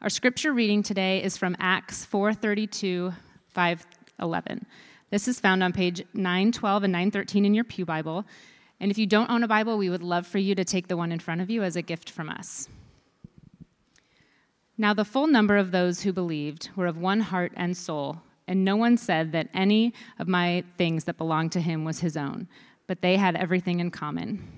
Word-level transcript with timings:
Our 0.00 0.10
scripture 0.10 0.52
reading 0.52 0.84
today 0.84 1.24
is 1.24 1.36
from 1.36 1.56
Acts 1.58 2.06
4:32, 2.06 3.12
5:11. 3.52 4.64
This 5.10 5.26
is 5.26 5.40
found 5.40 5.60
on 5.64 5.72
page 5.72 6.04
912 6.14 6.84
and 6.84 6.92
913 6.92 7.44
in 7.44 7.52
your 7.52 7.64
Pew 7.64 7.84
Bible. 7.84 8.24
And 8.78 8.92
if 8.92 8.98
you 8.98 9.06
don't 9.06 9.28
own 9.28 9.42
a 9.42 9.48
Bible, 9.48 9.76
we 9.76 9.90
would 9.90 10.04
love 10.04 10.24
for 10.24 10.38
you 10.38 10.54
to 10.54 10.64
take 10.64 10.86
the 10.86 10.96
one 10.96 11.10
in 11.10 11.18
front 11.18 11.40
of 11.40 11.50
you 11.50 11.64
as 11.64 11.74
a 11.74 11.82
gift 11.82 12.10
from 12.10 12.28
us. 12.28 12.68
Now, 14.76 14.94
the 14.94 15.04
full 15.04 15.26
number 15.26 15.56
of 15.56 15.72
those 15.72 16.02
who 16.02 16.12
believed 16.12 16.70
were 16.76 16.86
of 16.86 16.96
one 16.96 17.18
heart 17.18 17.50
and 17.56 17.76
soul, 17.76 18.22
and 18.46 18.64
no 18.64 18.76
one 18.76 18.96
said 18.96 19.32
that 19.32 19.48
any 19.52 19.92
of 20.20 20.28
my 20.28 20.62
things 20.76 21.04
that 21.04 21.18
belonged 21.18 21.50
to 21.52 21.60
him 21.60 21.84
was 21.84 21.98
his 21.98 22.16
own, 22.16 22.46
but 22.86 23.02
they 23.02 23.16
had 23.16 23.34
everything 23.34 23.80
in 23.80 23.90
common. 23.90 24.57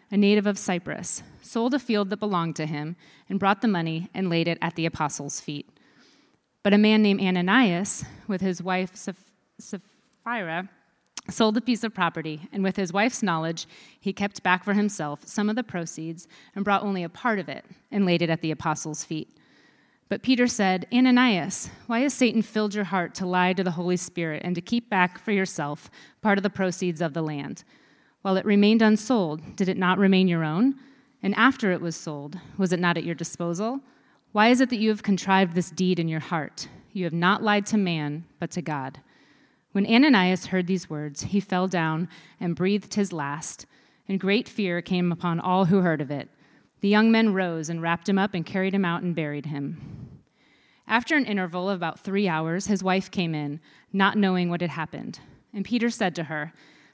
a 0.11 0.17
native 0.17 0.45
of 0.45 0.59
Cyprus, 0.59 1.23
sold 1.41 1.73
a 1.73 1.79
field 1.79 2.09
that 2.09 2.19
belonged 2.19 2.57
to 2.57 2.65
him 2.65 2.97
and 3.29 3.39
brought 3.39 3.61
the 3.61 3.67
money 3.67 4.09
and 4.13 4.29
laid 4.29 4.47
it 4.47 4.57
at 4.61 4.75
the 4.75 4.85
apostles' 4.85 5.39
feet. 5.39 5.69
But 6.63 6.73
a 6.73 6.77
man 6.77 7.01
named 7.01 7.21
Ananias, 7.21 8.03
with 8.27 8.41
his 8.41 8.61
wife 8.61 8.91
Sapphira, 9.59 10.69
sold 11.29 11.57
a 11.57 11.61
piece 11.61 11.83
of 11.83 11.93
property, 11.93 12.47
and 12.51 12.63
with 12.63 12.75
his 12.75 12.91
wife's 12.91 13.23
knowledge, 13.23 13.67
he 13.99 14.11
kept 14.13 14.43
back 14.43 14.63
for 14.63 14.73
himself 14.73 15.25
some 15.25 15.49
of 15.49 15.55
the 15.55 15.63
proceeds 15.63 16.27
and 16.55 16.65
brought 16.65 16.83
only 16.83 17.03
a 17.03 17.09
part 17.09 17.39
of 17.39 17.47
it 17.49 17.65
and 17.89 18.05
laid 18.05 18.21
it 18.21 18.29
at 18.29 18.41
the 18.41 18.51
apostles' 18.51 19.05
feet. 19.05 19.37
But 20.09 20.23
Peter 20.23 20.45
said, 20.45 20.87
Ananias, 20.91 21.69
why 21.87 22.01
has 22.01 22.13
Satan 22.13 22.41
filled 22.41 22.75
your 22.75 22.83
heart 22.83 23.15
to 23.15 23.25
lie 23.25 23.53
to 23.53 23.63
the 23.63 23.71
Holy 23.71 23.95
Spirit 23.95 24.41
and 24.43 24.53
to 24.55 24.61
keep 24.61 24.89
back 24.89 25.17
for 25.17 25.31
yourself 25.31 25.89
part 26.21 26.37
of 26.37 26.43
the 26.43 26.49
proceeds 26.49 27.01
of 27.01 27.13
the 27.13 27.21
land? 27.21 27.63
While 28.21 28.37
it 28.37 28.45
remained 28.45 28.81
unsold, 28.81 29.55
did 29.55 29.67
it 29.67 29.77
not 29.77 29.97
remain 29.97 30.27
your 30.27 30.43
own? 30.43 30.75
And 31.23 31.35
after 31.35 31.71
it 31.71 31.81
was 31.81 31.95
sold, 31.95 32.37
was 32.57 32.71
it 32.71 32.79
not 32.79 32.97
at 32.97 33.03
your 33.03 33.15
disposal? 33.15 33.79
Why 34.31 34.47
is 34.49 34.61
it 34.61 34.69
that 34.69 34.79
you 34.79 34.89
have 34.89 35.03
contrived 35.03 35.53
this 35.53 35.71
deed 35.71 35.99
in 35.99 36.07
your 36.07 36.19
heart? 36.19 36.67
You 36.93 37.03
have 37.05 37.13
not 37.13 37.43
lied 37.43 37.65
to 37.67 37.77
man, 37.77 38.25
but 38.39 38.51
to 38.51 38.61
God. 38.61 38.99
When 39.71 39.85
Ananias 39.85 40.47
heard 40.47 40.67
these 40.67 40.89
words, 40.89 41.23
he 41.23 41.39
fell 41.39 41.67
down 41.67 42.09
and 42.39 42.55
breathed 42.55 42.93
his 42.93 43.13
last, 43.13 43.65
and 44.07 44.19
great 44.19 44.49
fear 44.49 44.81
came 44.81 45.11
upon 45.11 45.39
all 45.39 45.65
who 45.65 45.79
heard 45.79 46.01
of 46.01 46.11
it. 46.11 46.29
The 46.81 46.89
young 46.89 47.11
men 47.11 47.33
rose 47.33 47.69
and 47.69 47.81
wrapped 47.81 48.09
him 48.09 48.17
up 48.17 48.33
and 48.33 48.45
carried 48.45 48.73
him 48.73 48.83
out 48.85 49.03
and 49.03 49.15
buried 49.15 49.45
him. 49.45 50.19
After 50.87 51.15
an 51.15 51.25
interval 51.25 51.69
of 51.69 51.77
about 51.77 51.99
three 51.99 52.27
hours, 52.27 52.67
his 52.67 52.83
wife 52.83 53.09
came 53.09 53.33
in, 53.33 53.61
not 53.93 54.17
knowing 54.17 54.49
what 54.49 54.61
had 54.61 54.71
happened. 54.71 55.19
And 55.53 55.63
Peter 55.63 55.89
said 55.89 56.15
to 56.15 56.23
her, 56.23 56.53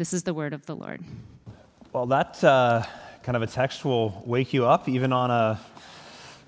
This 0.00 0.14
is 0.14 0.22
the 0.22 0.32
word 0.32 0.54
of 0.54 0.64
the 0.64 0.74
Lord. 0.74 1.04
Well, 1.92 2.06
that 2.06 2.42
uh, 2.42 2.84
kind 3.22 3.36
of 3.36 3.42
a 3.42 3.46
text 3.46 3.84
will 3.84 4.22
wake 4.24 4.54
you 4.54 4.64
up 4.64 4.88
even 4.88 5.12
on 5.12 5.30
a 5.30 5.60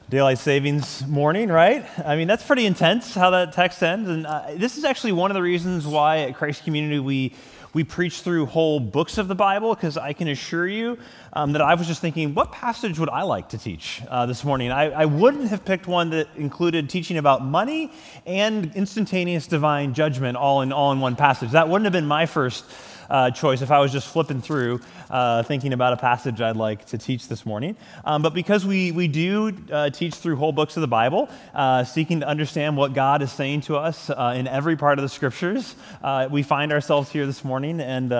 daylight 0.08 0.38
savings 0.38 1.06
morning, 1.06 1.50
right? 1.50 1.84
I 2.02 2.16
mean, 2.16 2.28
that's 2.28 2.46
pretty 2.46 2.64
intense 2.64 3.14
how 3.14 3.28
that 3.28 3.52
text 3.52 3.82
ends. 3.82 4.08
And 4.08 4.26
uh, 4.26 4.52
this 4.56 4.78
is 4.78 4.86
actually 4.86 5.12
one 5.12 5.30
of 5.30 5.34
the 5.34 5.42
reasons 5.42 5.86
why 5.86 6.20
at 6.20 6.34
Christ 6.34 6.64
Community 6.64 6.98
we 6.98 7.34
we 7.74 7.84
preach 7.84 8.20
through 8.20 8.46
whole 8.46 8.80
books 8.80 9.18
of 9.18 9.28
the 9.28 9.34
Bible 9.34 9.74
because 9.74 9.96
I 9.96 10.12
can 10.12 10.28
assure 10.28 10.66
you 10.66 10.98
um, 11.32 11.52
that 11.52 11.62
I 11.62 11.74
was 11.74 11.86
just 11.86 12.00
thinking, 12.00 12.34
what 12.34 12.52
passage 12.52 12.98
would 12.98 13.08
I 13.08 13.22
like 13.22 13.50
to 13.50 13.58
teach 13.58 14.02
uh, 14.08 14.26
this 14.26 14.44
morning? 14.44 14.70
I, 14.70 14.90
I 14.90 15.04
wouldn't 15.06 15.48
have 15.48 15.64
picked 15.64 15.86
one 15.86 16.10
that 16.10 16.28
included 16.36 16.90
teaching 16.90 17.16
about 17.16 17.44
money 17.44 17.90
and 18.26 18.74
instantaneous 18.74 19.46
divine 19.46 19.94
judgment 19.94 20.36
all 20.36 20.60
in, 20.60 20.70
all 20.72 20.92
in 20.92 21.00
one 21.00 21.16
passage. 21.16 21.52
That 21.52 21.68
wouldn't 21.68 21.84
have 21.84 21.94
been 21.94 22.06
my 22.06 22.26
first 22.26 22.66
uh, 23.12 23.30
choice 23.30 23.62
if 23.62 23.70
I 23.70 23.78
was 23.78 23.92
just 23.92 24.08
flipping 24.08 24.40
through 24.40 24.80
uh, 25.10 25.42
thinking 25.42 25.72
about 25.72 25.92
a 25.92 25.96
passage 25.98 26.40
I'd 26.40 26.56
like 26.56 26.86
to 26.86 26.98
teach 26.98 27.28
this 27.28 27.44
morning. 27.44 27.76
Um, 28.04 28.22
but 28.22 28.32
because 28.32 28.64
we, 28.64 28.90
we 28.90 29.06
do 29.06 29.52
uh, 29.70 29.90
teach 29.90 30.14
through 30.14 30.36
whole 30.36 30.52
books 30.52 30.76
of 30.76 30.80
the 30.80 30.88
Bible, 30.88 31.28
uh, 31.54 31.84
seeking 31.84 32.20
to 32.20 32.26
understand 32.26 32.76
what 32.76 32.94
God 32.94 33.22
is 33.22 33.30
saying 33.30 33.60
to 33.62 33.76
us 33.76 34.08
uh, 34.08 34.34
in 34.34 34.48
every 34.48 34.76
part 34.76 34.98
of 34.98 35.02
the 35.02 35.08
scriptures, 35.10 35.76
uh, 36.02 36.26
we 36.30 36.42
find 36.42 36.72
ourselves 36.72 37.10
here 37.10 37.26
this 37.26 37.44
morning 37.44 37.80
and 37.80 38.12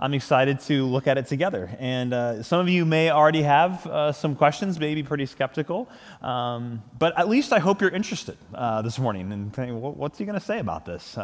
I'm 0.00 0.12
excited 0.12 0.60
to 0.60 0.84
look 0.84 1.06
at 1.06 1.18
it 1.18 1.26
together. 1.28 1.70
And 1.78 2.12
uh, 2.12 2.42
some 2.42 2.60
of 2.60 2.68
you 2.68 2.84
may 2.84 3.10
already 3.10 3.42
have 3.42 3.86
uh, 3.86 4.12
some 4.12 4.34
questions, 4.34 4.78
maybe 4.78 5.02
pretty 5.02 5.24
skeptical. 5.24 5.88
Um, 6.20 6.82
but 6.98 7.18
at 7.18 7.28
least 7.28 7.52
I 7.52 7.58
hope 7.58 7.80
you're 7.80 7.90
interested 7.90 8.36
uh, 8.54 8.82
this 8.82 8.98
morning 8.98 9.32
and 9.32 9.80
what's 9.80 10.18
he 10.18 10.24
going 10.24 10.38
to 10.38 10.44
say 10.44 10.58
about 10.58 10.84
this? 10.84 11.16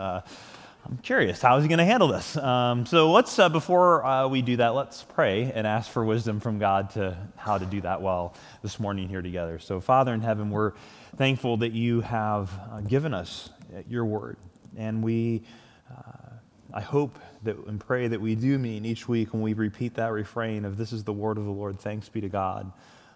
I'm 0.87 0.97
curious, 0.99 1.43
how 1.43 1.57
is 1.57 1.63
he 1.63 1.69
going 1.69 1.79
to 1.79 1.85
handle 1.85 2.09
this? 2.09 2.37
Um, 2.37 2.87
so 2.87 3.13
let's, 3.13 3.39
uh, 3.39 3.49
before 3.49 4.05
uh, 4.05 4.29
we 4.29 4.43
do 4.43 4.57
that, 4.57 4.75
let's 4.75 5.03
pray 5.03 5.53
and 5.55 5.67
ask 5.67 5.91
for 5.91 6.05
wisdom 6.05 6.41
from 6.41 6.59
God 6.59 6.91
to 6.91 7.17
how 7.37 7.59
to 7.59 7.67
do 7.67 7.81
that 7.83 8.01
well 8.03 8.35
this 8.63 8.81
morning 8.81 9.09
here 9.09 9.23
together. 9.23 9.59
So, 9.59 9.81
Father 9.81 10.15
in 10.15 10.21
heaven, 10.21 10.51
we're 10.51 10.73
thankful 11.17 11.59
that 11.59 11.73
you 11.73 12.01
have 12.01 12.51
uh, 12.73 12.81
given 12.81 13.15
us 13.15 13.51
your 13.89 14.05
word. 14.05 14.37
And 14.77 15.03
we, 15.03 15.43
uh, 15.91 16.31
I 16.73 16.81
hope 16.81 17.19
that 17.43 17.57
and 17.67 17.79
pray 17.79 18.09
that 18.09 18.21
we 18.21 18.35
do 18.35 18.59
mean 18.59 18.85
each 18.85 19.09
week 19.09 19.33
when 19.33 19.43
we 19.43 19.53
repeat 19.53 19.95
that 19.95 20.13
refrain 20.13 20.65
of 20.65 20.77
this 20.77 20.93
is 20.93 21.05
the 21.05 21.13
word 21.13 21.39
of 21.39 21.45
the 21.45 21.51
Lord, 21.51 21.79
thanks 21.79 22.09
be 22.09 22.21
to 22.21 22.29
God, 22.29 22.71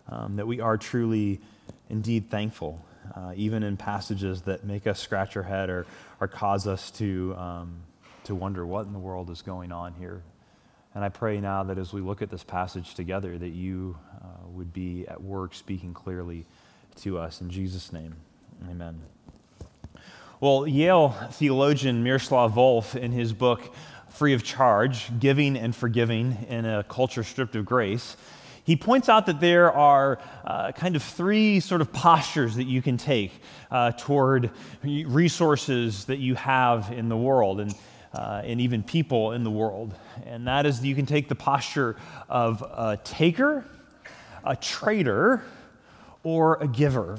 um, 0.08 0.36
that 0.36 0.46
we 0.46 0.60
are 0.60 0.76
truly 0.76 1.40
indeed 1.88 2.30
thankful 2.30 2.84
uh, 3.14 3.32
even 3.36 3.62
in 3.62 3.76
passages 3.76 4.42
that 4.42 4.64
make 4.64 4.86
us 4.86 5.00
scratch 5.00 5.36
our 5.36 5.42
head 5.42 5.70
or, 5.70 5.86
or 6.20 6.28
cause 6.28 6.66
us 6.66 6.90
to, 6.92 7.34
um, 7.38 7.76
to 8.24 8.34
wonder 8.34 8.64
what 8.66 8.86
in 8.86 8.92
the 8.92 8.98
world 8.98 9.30
is 9.30 9.42
going 9.42 9.72
on 9.72 9.94
here. 9.94 10.22
And 10.94 11.04
I 11.04 11.08
pray 11.08 11.40
now 11.40 11.64
that 11.64 11.78
as 11.78 11.92
we 11.92 12.00
look 12.00 12.22
at 12.22 12.30
this 12.30 12.44
passage 12.44 12.94
together, 12.94 13.36
that 13.36 13.48
you 13.48 13.98
uh, 14.22 14.46
would 14.48 14.72
be 14.72 15.06
at 15.08 15.22
work 15.22 15.54
speaking 15.54 15.92
clearly 15.92 16.46
to 16.96 17.18
us. 17.18 17.40
In 17.40 17.50
Jesus' 17.50 17.92
name, 17.92 18.14
amen. 18.70 19.00
Well, 20.40 20.66
Yale 20.66 21.10
theologian 21.32 22.04
Miroslav 22.04 22.52
Volf, 22.52 22.94
in 22.94 23.12
his 23.12 23.32
book 23.32 23.74
Free 24.08 24.34
of 24.34 24.44
Charge 24.44 25.10
Giving 25.18 25.56
and 25.56 25.74
Forgiving 25.74 26.46
in 26.48 26.64
a 26.64 26.84
Culture 26.84 27.24
Stripped 27.24 27.56
of 27.56 27.64
Grace, 27.64 28.16
he 28.64 28.76
points 28.76 29.10
out 29.10 29.26
that 29.26 29.40
there 29.40 29.70
are 29.72 30.18
uh, 30.44 30.72
kind 30.72 30.96
of 30.96 31.02
three 31.02 31.60
sort 31.60 31.82
of 31.82 31.92
postures 31.92 32.56
that 32.56 32.64
you 32.64 32.80
can 32.80 32.96
take 32.96 33.30
uh, 33.70 33.92
toward 33.92 34.50
resources 34.82 36.06
that 36.06 36.18
you 36.18 36.34
have 36.34 36.90
in 36.90 37.10
the 37.10 37.16
world 37.16 37.60
and, 37.60 37.74
uh, 38.14 38.40
and 38.42 38.62
even 38.62 38.82
people 38.82 39.32
in 39.32 39.44
the 39.44 39.50
world. 39.50 39.94
And 40.24 40.46
that 40.46 40.64
is, 40.64 40.82
you 40.82 40.94
can 40.94 41.04
take 41.04 41.28
the 41.28 41.34
posture 41.34 41.96
of 42.30 42.62
a 42.62 42.98
taker, 43.04 43.66
a 44.44 44.56
trader, 44.56 45.42
or 46.22 46.56
a 46.62 46.66
giver. 46.66 47.18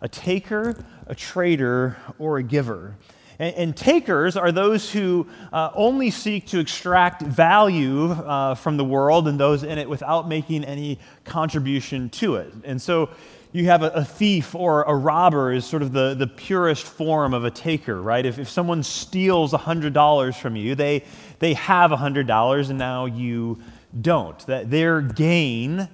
A 0.00 0.08
taker, 0.08 0.76
a 1.06 1.14
trader, 1.14 1.96
or 2.18 2.38
a 2.38 2.42
giver. 2.42 2.94
And, 3.38 3.54
and 3.54 3.76
takers 3.76 4.36
are 4.36 4.52
those 4.52 4.90
who 4.90 5.26
uh, 5.52 5.70
only 5.74 6.10
seek 6.10 6.46
to 6.48 6.58
extract 6.58 7.22
value 7.22 8.10
uh, 8.10 8.54
from 8.54 8.76
the 8.76 8.84
world 8.84 9.28
and 9.28 9.38
those 9.38 9.62
in 9.62 9.78
it 9.78 9.88
without 9.88 10.28
making 10.28 10.64
any 10.64 10.98
contribution 11.24 12.10
to 12.10 12.36
it. 12.36 12.52
And 12.64 12.80
so 12.80 13.10
you 13.52 13.64
have 13.66 13.82
a, 13.82 13.88
a, 13.90 14.04
thief 14.04 14.54
or 14.54 14.82
a 14.82 14.94
robber 14.94 15.52
is 15.52 15.64
sort 15.64 15.82
of 15.82 15.92
the, 15.92 16.14
the 16.14 16.26
purest 16.26 16.84
form 16.84 17.32
of 17.32 17.44
a 17.44 17.50
taker, 17.50 18.00
right? 18.00 18.24
If, 18.26 18.38
if 18.38 18.48
someone 18.48 18.82
steals 18.82 19.52
$100 19.52 20.40
from 20.40 20.54
you, 20.54 20.74
they, 20.74 21.04
they 21.38 21.54
have 21.54 21.90
$100 21.90 22.70
and 22.70 22.78
now 22.78 23.06
you 23.06 23.58
don't. 24.00 24.38
That 24.46 24.70
their 24.70 25.00
gain 25.00 25.88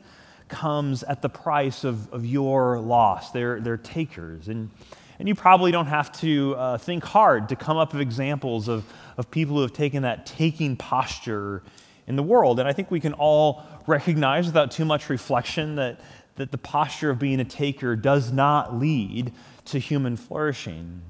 comes 0.49 1.02
at 1.05 1.23
the 1.23 1.29
price 1.29 1.85
of, 1.85 2.12
of 2.12 2.26
your 2.26 2.81
loss. 2.81 3.31
They're, 3.31 3.61
they're 3.61 3.76
takers. 3.76 4.49
And 4.49 4.70
And 5.25 5.29
you 5.31 5.35
probably 5.35 5.73
don't 5.73 5.87
have 5.87 6.12
to 6.21 6.55
uh, 6.55 6.76
think 6.76 7.03
hard 7.03 7.49
to 7.49 7.56
come 7.56 7.79
up 7.79 7.94
with 7.94 8.03
examples 8.03 8.69
of, 8.69 8.85
of 9.17 9.31
people 9.31 9.56
who 9.56 9.62
have 9.62 9.73
taken 9.73 10.03
that 10.03 10.26
taking 10.26 10.76
posture 10.76 11.62
in 12.06 12.15
the 12.15 12.23
world. 12.23 12.61
And 12.61 12.69
I 12.69 12.75
think 12.75 12.91
we 12.91 13.00
can 13.00 13.15
all 13.15 13.62
recognize 13.87 14.44
without 14.44 14.71
too 14.71 14.85
much 14.85 15.09
reflection 15.09 15.76
that, 15.76 15.99
that 16.37 16.50
the 16.50 16.59
posture 16.59 17.09
of 17.09 17.19
being 17.19 17.41
a 17.41 17.44
taker 17.47 17.97
does 17.97 18.32
not 18.32 18.79
lead 18.79 19.32
to 19.65 19.79
human 19.79 20.19
flourishing. 20.19 21.00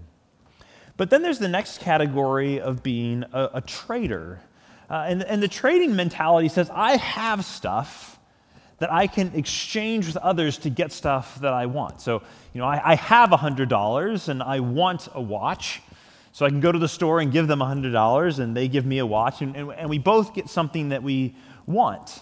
But 0.97 1.11
then 1.11 1.23
there's 1.23 1.41
the 1.41 1.49
next 1.49 1.81
category 1.81 2.61
of 2.61 2.85
being 2.85 3.25
a, 3.33 3.51
a 3.55 3.61
trader. 3.63 4.39
Uh, 4.89 5.07
and, 5.09 5.25
and 5.25 5.43
the 5.43 5.49
trading 5.49 5.97
mentality 5.97 6.49
says, 6.49 6.71
I 6.73 6.99
have 6.99 7.45
stuff 7.45 8.14
that 8.85 8.93
I 8.93 9.07
can 9.07 9.33
exchange 9.35 10.07
with 10.07 10.19
others 10.19 10.59
to 10.59 10.69
get 10.69 10.93
stuff 10.93 11.41
that 11.41 11.55
I 11.55 11.65
want. 11.65 12.03
So, 12.03 12.21
you 12.53 12.61
know, 12.61 12.67
I, 12.67 12.93
I 12.93 12.95
have 12.97 13.31
$100 13.31 14.29
and 14.29 14.43
I 14.43 14.61
want 14.61 15.09
a 15.15 15.23
watch. 15.23 15.81
So 16.33 16.45
I 16.45 16.51
can 16.51 16.61
go 16.61 16.71
to 16.71 16.79
the 16.79 16.87
store 16.87 17.21
and 17.21 17.33
give 17.33 17.49
them 17.49 17.61
$100 17.61 18.39
and 18.41 18.55
they 18.55 18.69
give 18.69 18.85
me 18.85 18.99
a 18.99 19.07
watch, 19.07 19.41
and, 19.41 19.57
and, 19.57 19.73
and 19.73 19.89
we 19.89 19.97
both 19.97 20.35
get 20.35 20.51
something 20.51 20.91
that 20.91 21.03
we 21.03 21.35
want. 21.65 22.21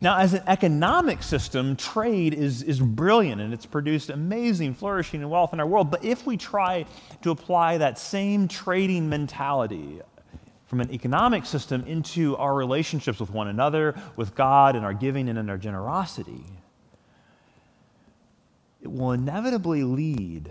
Now, 0.00 0.16
as 0.16 0.32
an 0.32 0.44
economic 0.46 1.22
system, 1.22 1.76
trade 1.76 2.32
is, 2.32 2.62
is 2.62 2.80
brilliant 2.80 3.42
and 3.42 3.52
it's 3.52 3.66
produced 3.66 4.08
amazing 4.08 4.72
flourishing 4.72 5.20
and 5.20 5.30
wealth 5.30 5.52
in 5.52 5.60
our 5.60 5.66
world. 5.66 5.90
But 5.90 6.06
if 6.06 6.24
we 6.24 6.38
try 6.38 6.86
to 7.20 7.32
apply 7.32 7.76
that 7.76 7.98
same 7.98 8.48
trading 8.48 9.10
mentality 9.10 10.00
from 10.72 10.80
an 10.80 10.90
economic 10.90 11.44
system 11.44 11.84
into 11.86 12.34
our 12.38 12.54
relationships 12.54 13.20
with 13.20 13.28
one 13.28 13.46
another, 13.46 13.94
with 14.16 14.34
God, 14.34 14.74
and 14.74 14.86
our 14.86 14.94
giving 14.94 15.28
and 15.28 15.38
in 15.38 15.50
our 15.50 15.58
generosity, 15.58 16.46
it 18.80 18.90
will 18.90 19.12
inevitably 19.12 19.84
lead 19.84 20.50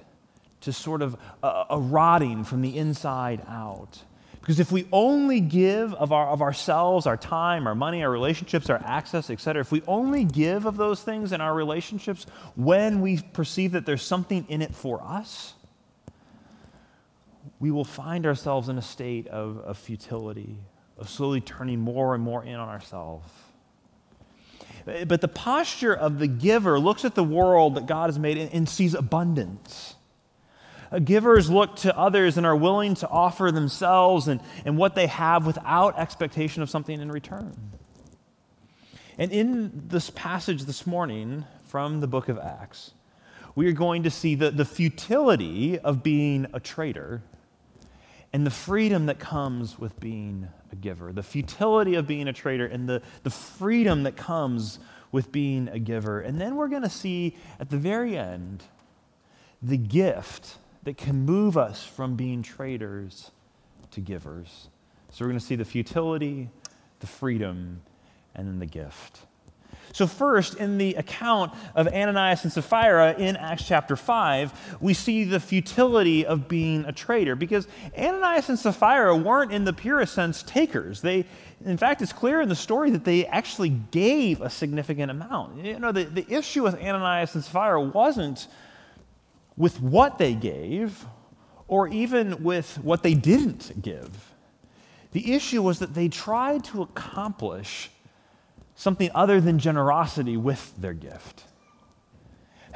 to 0.59 0.71
sort 0.71 1.01
of 1.01 1.17
a, 1.41 1.65
a 1.71 1.79
rotting 1.79 2.43
from 2.43 2.61
the 2.61 2.77
inside 2.77 3.41
out 3.47 4.03
because 4.41 4.59
if 4.59 4.71
we 4.71 4.87
only 4.91 5.39
give 5.39 5.91
of, 5.95 6.11
our, 6.11 6.27
of 6.27 6.43
ourselves, 6.43 7.07
our 7.07 7.17
time, 7.17 7.65
our 7.65 7.73
money, 7.73 8.03
our 8.03 8.11
relationships, 8.11 8.69
our 8.69 8.81
access, 8.85 9.31
etc., 9.31 9.61
if 9.61 9.71
we 9.71 9.81
only 9.87 10.23
give 10.23 10.67
of 10.67 10.77
those 10.77 11.01
things 11.01 11.31
in 11.31 11.41
our 11.41 11.55
relationships 11.55 12.27
when 12.55 13.01
we 13.01 13.19
perceive 13.33 13.71
that 13.71 13.87
there's 13.87 14.03
something 14.03 14.45
in 14.49 14.61
it 14.61 14.75
for 14.75 15.01
us, 15.01 15.55
we 17.61 17.69
will 17.69 17.85
find 17.85 18.25
ourselves 18.25 18.69
in 18.69 18.77
a 18.79 18.81
state 18.81 19.27
of, 19.27 19.59
of 19.59 19.77
futility, 19.77 20.57
of 20.97 21.07
slowly 21.07 21.39
turning 21.39 21.79
more 21.79 22.15
and 22.15 22.23
more 22.23 22.43
in 22.43 22.55
on 22.55 22.67
ourselves. 22.67 23.31
But 24.83 25.21
the 25.21 25.27
posture 25.27 25.93
of 25.93 26.17
the 26.17 26.25
giver 26.25 26.79
looks 26.79 27.05
at 27.05 27.13
the 27.13 27.23
world 27.23 27.75
that 27.75 27.85
God 27.85 28.09
has 28.09 28.17
made 28.17 28.37
and, 28.37 28.67
sees 28.67 28.95
abundance 28.95 29.93
uh, 30.91 30.97
Givers 30.97 31.51
look 31.51 31.75
to 31.77 31.95
others 31.95 32.37
and 32.37 32.47
are 32.47 32.55
willing 32.55 32.95
to 32.95 33.07
offer 33.07 33.51
themselves 33.51 34.27
and, 34.27 34.41
and 34.65 34.75
what 34.75 34.95
they 34.95 35.05
have 35.07 35.45
without 35.45 35.99
expectation 35.99 36.63
of 36.63 36.69
something 36.69 36.99
in 36.99 37.11
return. 37.11 37.55
And 39.19 39.31
in 39.31 39.83
this 39.87 40.09
passage 40.09 40.63
this 40.63 40.87
morning 40.87 41.45
from 41.65 42.01
the 42.01 42.07
book 42.07 42.27
of 42.27 42.39
Acts, 42.39 42.91
we 43.53 43.67
are 43.67 43.71
going 43.71 44.03
to 44.03 44.09
see 44.09 44.33
the, 44.33 44.49
the 44.49 44.65
futility 44.65 45.77
of 45.77 46.01
being 46.01 46.47
a 46.53 46.59
trader 46.59 47.21
and 48.33 48.45
the 48.45 48.51
freedom 48.51 49.07
that 49.07 49.19
comes 49.19 49.77
with 49.77 49.99
being 49.99 50.47
a 50.71 50.75
giver. 50.75 51.11
The 51.11 51.23
futility 51.23 51.95
of 51.95 52.07
being 52.07 52.27
a 52.27 52.33
trader 52.33 52.65
and 52.65 52.87
the, 52.87 53.01
the 53.23 53.29
freedom 53.29 54.03
that 54.03 54.15
comes 54.15 54.79
with 55.11 55.31
being 55.31 55.67
a 55.67 55.79
giver. 55.79 56.21
And 56.21 56.39
then 56.39 56.55
we're 56.55 56.69
going 56.69 56.83
to 56.83 56.89
see 56.89 57.35
at 57.59 57.69
the 57.69 57.77
very 57.77 58.17
end 58.17 58.63
the 59.61 59.77
gift 59.77 60.57
that 60.83 60.97
can 60.97 61.25
move 61.25 61.57
us 61.57 61.83
from 61.83 62.15
being 62.15 62.41
traders 62.41 63.31
to 63.91 63.99
givers. 63.99 64.69
So 65.11 65.25
we're 65.25 65.29
going 65.29 65.39
to 65.39 65.45
see 65.45 65.55
the 65.55 65.65
futility, 65.65 66.49
the 67.01 67.07
freedom, 67.07 67.81
and 68.33 68.47
then 68.47 68.59
the 68.59 68.65
gift. 68.65 69.19
So, 69.93 70.07
first, 70.07 70.55
in 70.55 70.77
the 70.77 70.95
account 70.95 71.53
of 71.75 71.87
Ananias 71.87 72.43
and 72.43 72.51
Sapphira 72.53 73.13
in 73.17 73.35
Acts 73.35 73.65
chapter 73.65 73.95
5, 73.95 74.77
we 74.79 74.93
see 74.93 75.23
the 75.25 75.39
futility 75.39 76.25
of 76.25 76.47
being 76.47 76.85
a 76.85 76.91
trader 76.91 77.35
because 77.35 77.67
Ananias 77.97 78.49
and 78.49 78.57
Sapphira 78.57 79.15
weren't, 79.15 79.51
in 79.51 79.65
the 79.65 79.73
purest 79.73 80.13
sense, 80.13 80.43
takers. 80.43 81.01
They, 81.01 81.25
in 81.65 81.77
fact, 81.77 82.01
it's 82.01 82.13
clear 82.13 82.41
in 82.41 82.49
the 82.49 82.55
story 82.55 82.91
that 82.91 83.03
they 83.03 83.25
actually 83.25 83.69
gave 83.69 84.41
a 84.41 84.49
significant 84.49 85.11
amount. 85.11 85.63
You 85.63 85.79
know, 85.79 85.91
the, 85.91 86.05
the 86.05 86.25
issue 86.29 86.63
with 86.63 86.75
Ananias 86.75 87.35
and 87.35 87.43
Sapphira 87.43 87.81
wasn't 87.81 88.47
with 89.57 89.81
what 89.81 90.17
they 90.17 90.33
gave 90.33 91.05
or 91.67 91.87
even 91.89 92.43
with 92.43 92.77
what 92.79 93.03
they 93.03 93.13
didn't 93.13 93.81
give. 93.81 94.33
The 95.11 95.33
issue 95.33 95.61
was 95.61 95.79
that 95.79 95.93
they 95.93 96.07
tried 96.07 96.63
to 96.65 96.81
accomplish 96.81 97.89
something 98.81 99.11
other 99.13 99.39
than 99.39 99.59
generosity 99.59 100.35
with 100.35 100.73
their 100.75 100.93
gift. 100.93 101.43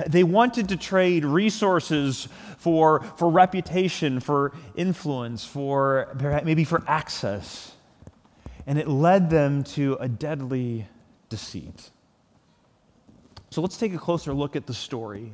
They 0.06 0.24
wanted 0.24 0.70
to 0.70 0.78
trade 0.78 1.26
resources 1.26 2.28
for, 2.60 3.00
for 3.18 3.32
reputation, 3.32 4.20
for 4.20 4.52
influence, 4.76 5.46
for 5.46 6.16
maybe 6.44 6.64
for 6.64 6.84
access. 6.88 7.72
And 8.68 8.78
it 8.78 8.88
led 8.88 9.32
them 9.32 9.64
to 9.64 9.98
a 10.00 10.08
deadly 10.08 10.86
deceit. 11.30 11.90
So 13.50 13.62
let's 13.62 13.78
take 13.78 13.96
a 13.96 13.98
closer 13.98 14.32
look 14.32 14.56
at 14.56 14.68
the 14.68 14.76
story. 14.76 15.32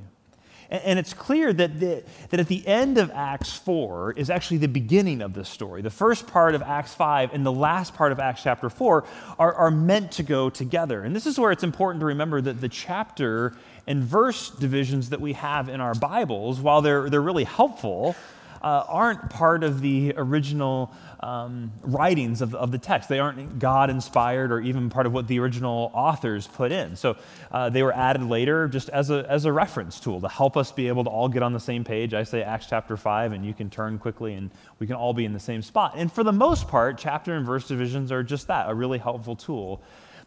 And, 0.71 0.97
it's 0.97 1.13
clear 1.13 1.51
that, 1.51 1.81
the, 1.81 2.01
that 2.29 2.39
at 2.39 2.47
the 2.47 2.65
end 2.65 2.97
of 2.97 3.11
Acts 3.11 3.51
4 3.51 4.13
is 4.13 4.29
actually 4.29 4.57
the 4.57 4.69
beginning 4.69 5.21
of 5.21 5.33
this 5.33 5.49
story. 5.49 5.81
The 5.81 5.89
first 5.89 6.27
part 6.27 6.55
of 6.55 6.61
Acts 6.61 6.93
5 6.93 7.33
and 7.33 7.45
the 7.45 7.51
last 7.51 7.93
part 7.93 8.13
of 8.13 8.21
Acts 8.21 8.43
chapter 8.43 8.69
4 8.69 9.03
are, 9.37 9.53
are 9.53 9.69
meant 9.69 10.13
to 10.13 10.23
go 10.23 10.49
together. 10.49 11.03
And 11.03 11.13
this 11.13 11.25
is 11.25 11.37
where 11.37 11.51
it's 11.51 11.63
important 11.63 11.99
to 11.99 12.05
remember 12.05 12.39
that 12.39 12.61
the 12.61 12.69
chapter 12.69 13.53
and 13.85 14.01
verse 14.01 14.49
divisions 14.49 15.09
that 15.09 15.19
we 15.19 15.33
have 15.33 15.67
in 15.67 15.81
our 15.81 15.93
Bibles, 15.93 16.61
while 16.61 16.81
they're, 16.81 17.09
they're 17.09 17.21
really 17.21 17.43
helpful, 17.43 18.15
uh, 18.61 18.83
aren't 18.87 19.29
part 19.29 19.63
of 19.63 19.81
the 19.81 20.13
original 20.17 20.91
um, 21.21 21.71
writings 21.81 22.41
of, 22.41 22.55
of 22.55 22.71
the 22.71 22.77
text. 22.77 23.09
They 23.09 23.19
aren't 23.19 23.59
God 23.59 23.89
inspired 23.89 24.51
or 24.51 24.59
even 24.59 24.89
part 24.89 25.05
of 25.05 25.13
what 25.13 25.27
the 25.27 25.39
original 25.39 25.91
authors 25.93 26.47
put 26.47 26.71
in. 26.71 26.95
So 26.95 27.17
uh, 27.51 27.69
they 27.69 27.83
were 27.83 27.93
added 27.93 28.23
later 28.23 28.67
just 28.67 28.89
as 28.89 29.09
a, 29.09 29.25
as 29.29 29.45
a 29.45 29.53
reference 29.53 29.99
tool 29.99 30.21
to 30.21 30.29
help 30.29 30.57
us 30.57 30.71
be 30.71 30.87
able 30.87 31.03
to 31.03 31.09
all 31.09 31.27
get 31.27 31.43
on 31.43 31.53
the 31.53 31.59
same 31.59 31.83
page. 31.83 32.13
I 32.13 32.23
say 32.23 32.43
Acts 32.43 32.67
chapter 32.67 32.97
5, 32.97 33.33
and 33.33 33.45
you 33.45 33.53
can 33.53 33.69
turn 33.69 33.99
quickly 33.99 34.33
and 34.33 34.49
we 34.79 34.87
can 34.87 34.95
all 34.95 35.13
be 35.13 35.25
in 35.25 35.33
the 35.33 35.39
same 35.39 35.61
spot. 35.61 35.93
And 35.95 36.11
for 36.11 36.23
the 36.23 36.33
most 36.33 36.67
part, 36.67 36.97
chapter 36.97 37.35
and 37.35 37.45
verse 37.45 37.67
divisions 37.67 38.11
are 38.11 38.23
just 38.23 38.47
that 38.47 38.69
a 38.69 38.73
really 38.73 38.97
helpful 38.97 39.35
tool. 39.35 39.81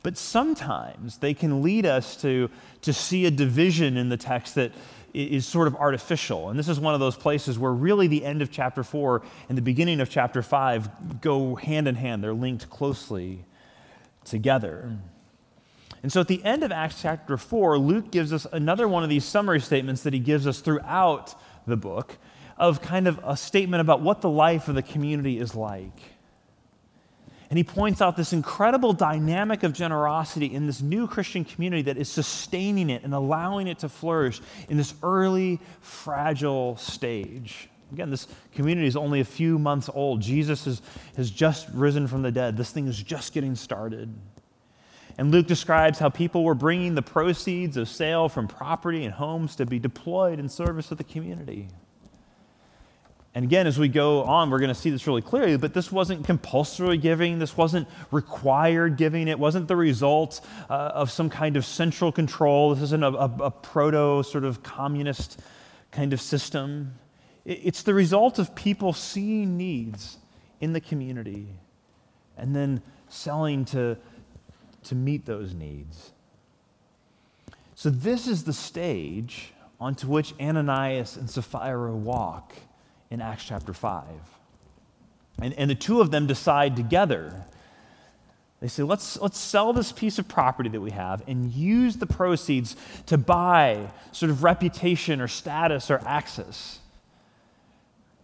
But 0.05 0.19
sometimes 0.19 1.17
they 1.17 1.33
can 1.33 1.63
lead 1.63 1.87
us 1.87 2.21
to, 2.21 2.51
to 2.83 2.93
see 2.93 3.25
a 3.25 3.31
division 3.31 3.97
in 3.97 4.11
the 4.11 4.19
text 4.19 4.55
that 4.57 4.73
is 5.15 5.47
sort 5.47 5.69
of 5.69 5.77
artificial. 5.77 6.51
And 6.51 6.59
this 6.59 6.69
is 6.69 6.81
one 6.81 6.93
of 6.93 7.01
those 7.01 7.17
places 7.17 7.59
where 7.59 7.73
really 7.73 8.09
the 8.09 8.25
end 8.25 8.43
of 8.43 8.51
chapter 8.51 8.83
4 8.83 9.23
and 9.49 9.57
the 9.57 9.63
beginning 9.63 10.01
of 10.01 10.11
chapter 10.11 10.43
5 10.43 11.21
go 11.21 11.55
hand 11.55 11.87
in 11.87 11.95
hand, 11.95 12.23
they're 12.23 12.35
linked 12.35 12.69
closely 12.69 13.45
together. 14.25 14.99
And 16.03 16.13
so 16.13 16.21
at 16.21 16.29
the 16.29 16.45
end 16.45 16.65
of 16.65 16.73
Acts 16.73 17.01
chapter 17.01 17.37
4, 17.37 17.79
Luke 17.79 18.11
gives 18.11 18.33
us 18.33 18.47
another 18.53 18.89
one 18.89 19.03
of 19.05 19.09
these 19.09 19.25
summary 19.25 19.61
statements 19.61 20.03
that 20.03 20.13
he 20.13 20.19
gives 20.19 20.47
us 20.47 20.61
throughout 20.61 21.35
the 21.67 21.77
book 21.77 22.19
of 22.59 22.83
kind 22.83 23.09
of 23.09 23.19
a 23.25 23.37
statement 23.37 23.81
about 23.81 24.01
what 24.03 24.21
the 24.21 24.29
life 24.29 24.69
of 24.69 24.75
the 24.75 24.83
community 24.83 25.39
is 25.39 25.55
like. 25.55 26.14
And 27.51 27.59
he 27.59 27.65
points 27.65 28.01
out 28.01 28.17
this 28.17 28.33
incredible 28.33 28.93
dynamic 28.93 29.63
of 29.63 29.73
generosity 29.73 30.47
in 30.47 30.67
this 30.67 30.81
new 30.81 31.07
Christian 31.07 31.45
community 31.45 31.83
that 31.83 31.97
is 31.97 32.09
sustaining 32.09 32.91
it 32.91 33.03
and 33.05 33.15
allowing 33.15 33.67
it 33.67 33.79
to 33.81 33.89
flourish 33.89 34.41
in 34.69 34.77
this 34.77 34.95
early, 35.03 35.61
fragile 35.81 36.77
stage. 36.77 37.69
Again, 37.93 38.11
this 38.11 38.27
community 38.53 38.87
is 38.87 38.97
only 38.97 39.21
a 39.21 39.25
few 39.25 39.59
months 39.59 39.89
old. 39.93 40.21
Jesus 40.21 40.65
has, 40.65 40.83
has 41.17 41.31
just 41.31 41.69
risen 41.73 42.09
from 42.09 42.23
the 42.23 42.33
dead. 42.33 42.57
This 42.57 42.71
thing 42.71 42.89
is 42.89 43.01
just 43.01 43.33
getting 43.33 43.55
started. 43.55 44.13
And 45.17 45.31
Luke 45.31 45.47
describes 45.47 45.99
how 45.99 46.09
people 46.09 46.43
were 46.43 46.55
bringing 46.55 46.95
the 46.95 47.03
proceeds 47.03 47.77
of 47.77 47.89
sale 47.89 48.29
from 48.29 48.49
property 48.49 49.05
and 49.05 49.15
homes 49.15 49.55
to 49.57 49.67
be 49.67 49.79
deployed 49.79 50.41
in 50.41 50.49
service 50.49 50.91
of 50.91 50.99
the 50.99 51.05
community. 51.05 51.69
And 53.35 53.45
again, 53.45 53.67
as 53.67 53.79
we 53.81 53.89
go 53.89 54.23
on, 54.23 54.49
we're 54.49 54.61
going 54.61 54.69
to 54.69 54.77
see 54.77 54.91
this 54.91 55.09
really 55.09 55.23
clearly, 55.23 55.57
but 55.57 55.75
this 55.75 55.91
wasn't 55.91 56.25
compulsory 56.25 56.97
giving. 56.97 57.41
This 57.41 57.57
wasn't 57.57 57.89
required 58.13 58.97
giving. 58.97 59.27
It 59.27 59.41
wasn't 59.41 59.67
the 59.67 59.75
result 59.75 60.41
uh, 60.71 60.93
of 60.95 61.11
some 61.11 61.29
kind 61.29 61.57
of 61.57 61.65
central 61.65 62.13
control. 62.13 62.75
This 62.75 62.85
isn't 62.85 63.03
a, 63.03 63.09
a, 63.09 63.31
a 63.47 63.51
proto 63.51 64.23
sort 64.23 64.45
of 64.45 64.63
communist 64.63 65.41
kind 65.91 66.13
of 66.13 66.21
system. 66.21 66.95
It, 67.45 67.61
it's 67.65 67.83
the 67.83 67.93
result 67.93 68.39
of 68.39 68.55
people 68.55 68.93
seeing 68.93 69.57
needs 69.57 70.19
in 70.61 70.73
the 70.73 70.81
community 70.81 71.49
and 72.37 72.55
then 72.55 72.83
selling 73.09 73.65
to, 73.65 73.97
to 74.85 74.95
meet 74.95 75.27
those 75.27 75.55
needs. 75.55 76.13
So, 77.75 77.91
this 77.91 78.29
is 78.29 78.45
the 78.45 78.53
stage 78.53 79.53
onto 79.81 80.07
which 80.07 80.35
Ananias 80.41 81.17
and 81.17 81.29
Sapphira 81.29 81.93
walk 81.97 82.55
in 83.15 83.23
Acts 83.23 83.45
chapter 83.45 83.73
5. 83.73 84.05
And, 85.41 85.55
and 85.55 85.71
the 85.71 85.75
two 85.75 86.01
of 86.01 86.11
them 86.11 86.27
decide 86.27 86.77
together. 86.77 87.45
They 88.61 88.69
say, 88.69 88.83
let's, 88.83 89.19
let's 89.21 89.39
sell 89.39 89.73
this 89.73 89.93
piece 89.93 90.19
of 90.19 90.29
property 90.29 90.69
that 90.71 90.81
we 90.81 90.91
have 90.91 91.23
and 91.29 91.51
use 91.53 91.97
the 91.97 92.07
proceeds 92.07 92.77
to 93.07 93.17
buy 93.17 93.91
sort 94.13 94.31
of 94.31 94.43
reputation 94.43 95.21
or 95.21 95.29
status 95.29 95.91
or 95.91 96.01
access. 96.07 96.81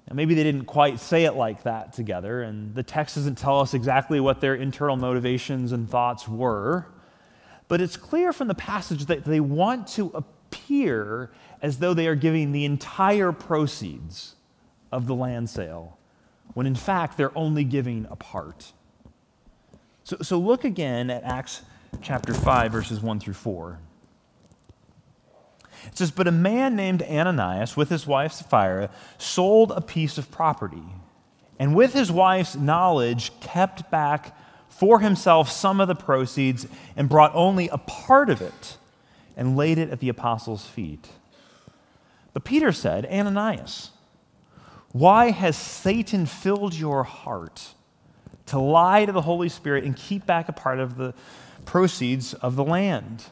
And 0.09 0.17
maybe 0.17 0.35
they 0.35 0.43
didn't 0.43 0.65
quite 0.65 0.99
say 0.99 1.25
it 1.25 1.35
like 1.35 1.63
that 1.63 1.93
together, 1.93 2.43
and 2.43 2.75
the 2.75 2.83
text 2.83 3.15
doesn't 3.15 3.39
tell 3.39 3.61
us 3.61 3.75
exactly 3.75 4.19
what 4.19 4.41
their 4.41 4.57
internal 4.57 4.97
motivations 4.97 5.71
and 5.71 5.89
thoughts 5.89 6.27
were. 6.27 6.87
But 7.69 7.81
it's 7.81 7.97
clear 7.97 8.33
from 8.33 8.49
the 8.49 8.55
passage 8.57 9.07
that 9.07 9.25
they 9.25 9.39
want 9.39 9.87
to 9.89 10.11
appear 10.15 11.31
as 11.63 11.79
though 11.79 11.95
they 11.95 12.09
are 12.09 12.17
giving 12.17 12.51
the 12.51 12.65
entire 12.65 13.31
proceeds 13.31 14.35
of 14.93 15.07
the 15.07 15.15
land 15.15 15.49
sale, 15.49 15.99
when 16.55 16.67
in 16.67 16.75
fact 16.75 17.17
they're 17.17 17.37
only 17.37 17.65
giving 17.65 18.07
a 18.11 18.17
part. 18.17 18.73
So, 20.05 20.17
so 20.23 20.39
look 20.39 20.65
again 20.65 21.11
at 21.11 21.23
Acts 21.25 21.63
chapter 22.03 22.35
5, 22.35 22.73
verses 22.73 23.01
1 23.01 23.21
through 23.21 23.35
4. 23.35 23.79
It 25.87 25.97
says, 25.97 26.11
But 26.11 26.27
a 26.27 26.33
man 26.33 26.77
named 26.77 27.03
Ananias, 27.03 27.77
with 27.77 27.89
his 27.89 28.07
wife 28.07 28.33
Sapphira, 28.33 28.91
sold 29.19 29.73
a 29.73 29.81
piece 29.81 30.19
of 30.19 30.31
property, 30.31 30.83
and 31.59 31.75
with 31.75 31.93
his 31.93 32.11
wife's 32.11 32.57
knowledge, 32.57 33.33
kept 33.41 33.91
back 33.91 34.37
for 34.69 35.01
himself 35.01 35.51
some 35.51 35.81
of 35.81 35.89
the 35.89 35.95
proceeds 35.95 36.67
and 36.97 37.09
brought 37.09 37.35
only 37.35 37.69
a 37.69 37.79
part 37.79 38.31
of 38.31 38.41
it 38.41 38.79
and 39.37 39.57
laid 39.57 39.79
it 39.79 39.91
at 39.91 40.01
the 40.01 40.09
apostles' 40.09 40.67
feet. 40.67 41.09
But 42.33 42.45
Peter 42.45 42.73
said, 42.73 43.07
Ananias, 43.07 43.91
why 44.93 45.31
has 45.31 45.57
Satan 45.57 46.27
filled 46.27 46.75
your 46.75 47.05
heart 47.05 47.75
to 48.47 48.59
lie 48.59 49.05
to 49.05 49.13
the 49.13 49.23
Holy 49.23 49.49
Spirit 49.49 49.85
and 49.85 49.97
keep 49.97 50.27
back 50.27 50.49
a 50.49 50.53
part 50.53 50.81
of 50.81 50.97
the 50.97 51.15
proceeds 51.65 52.35
of 52.35 52.57
the 52.57 52.65
land? 52.65 53.25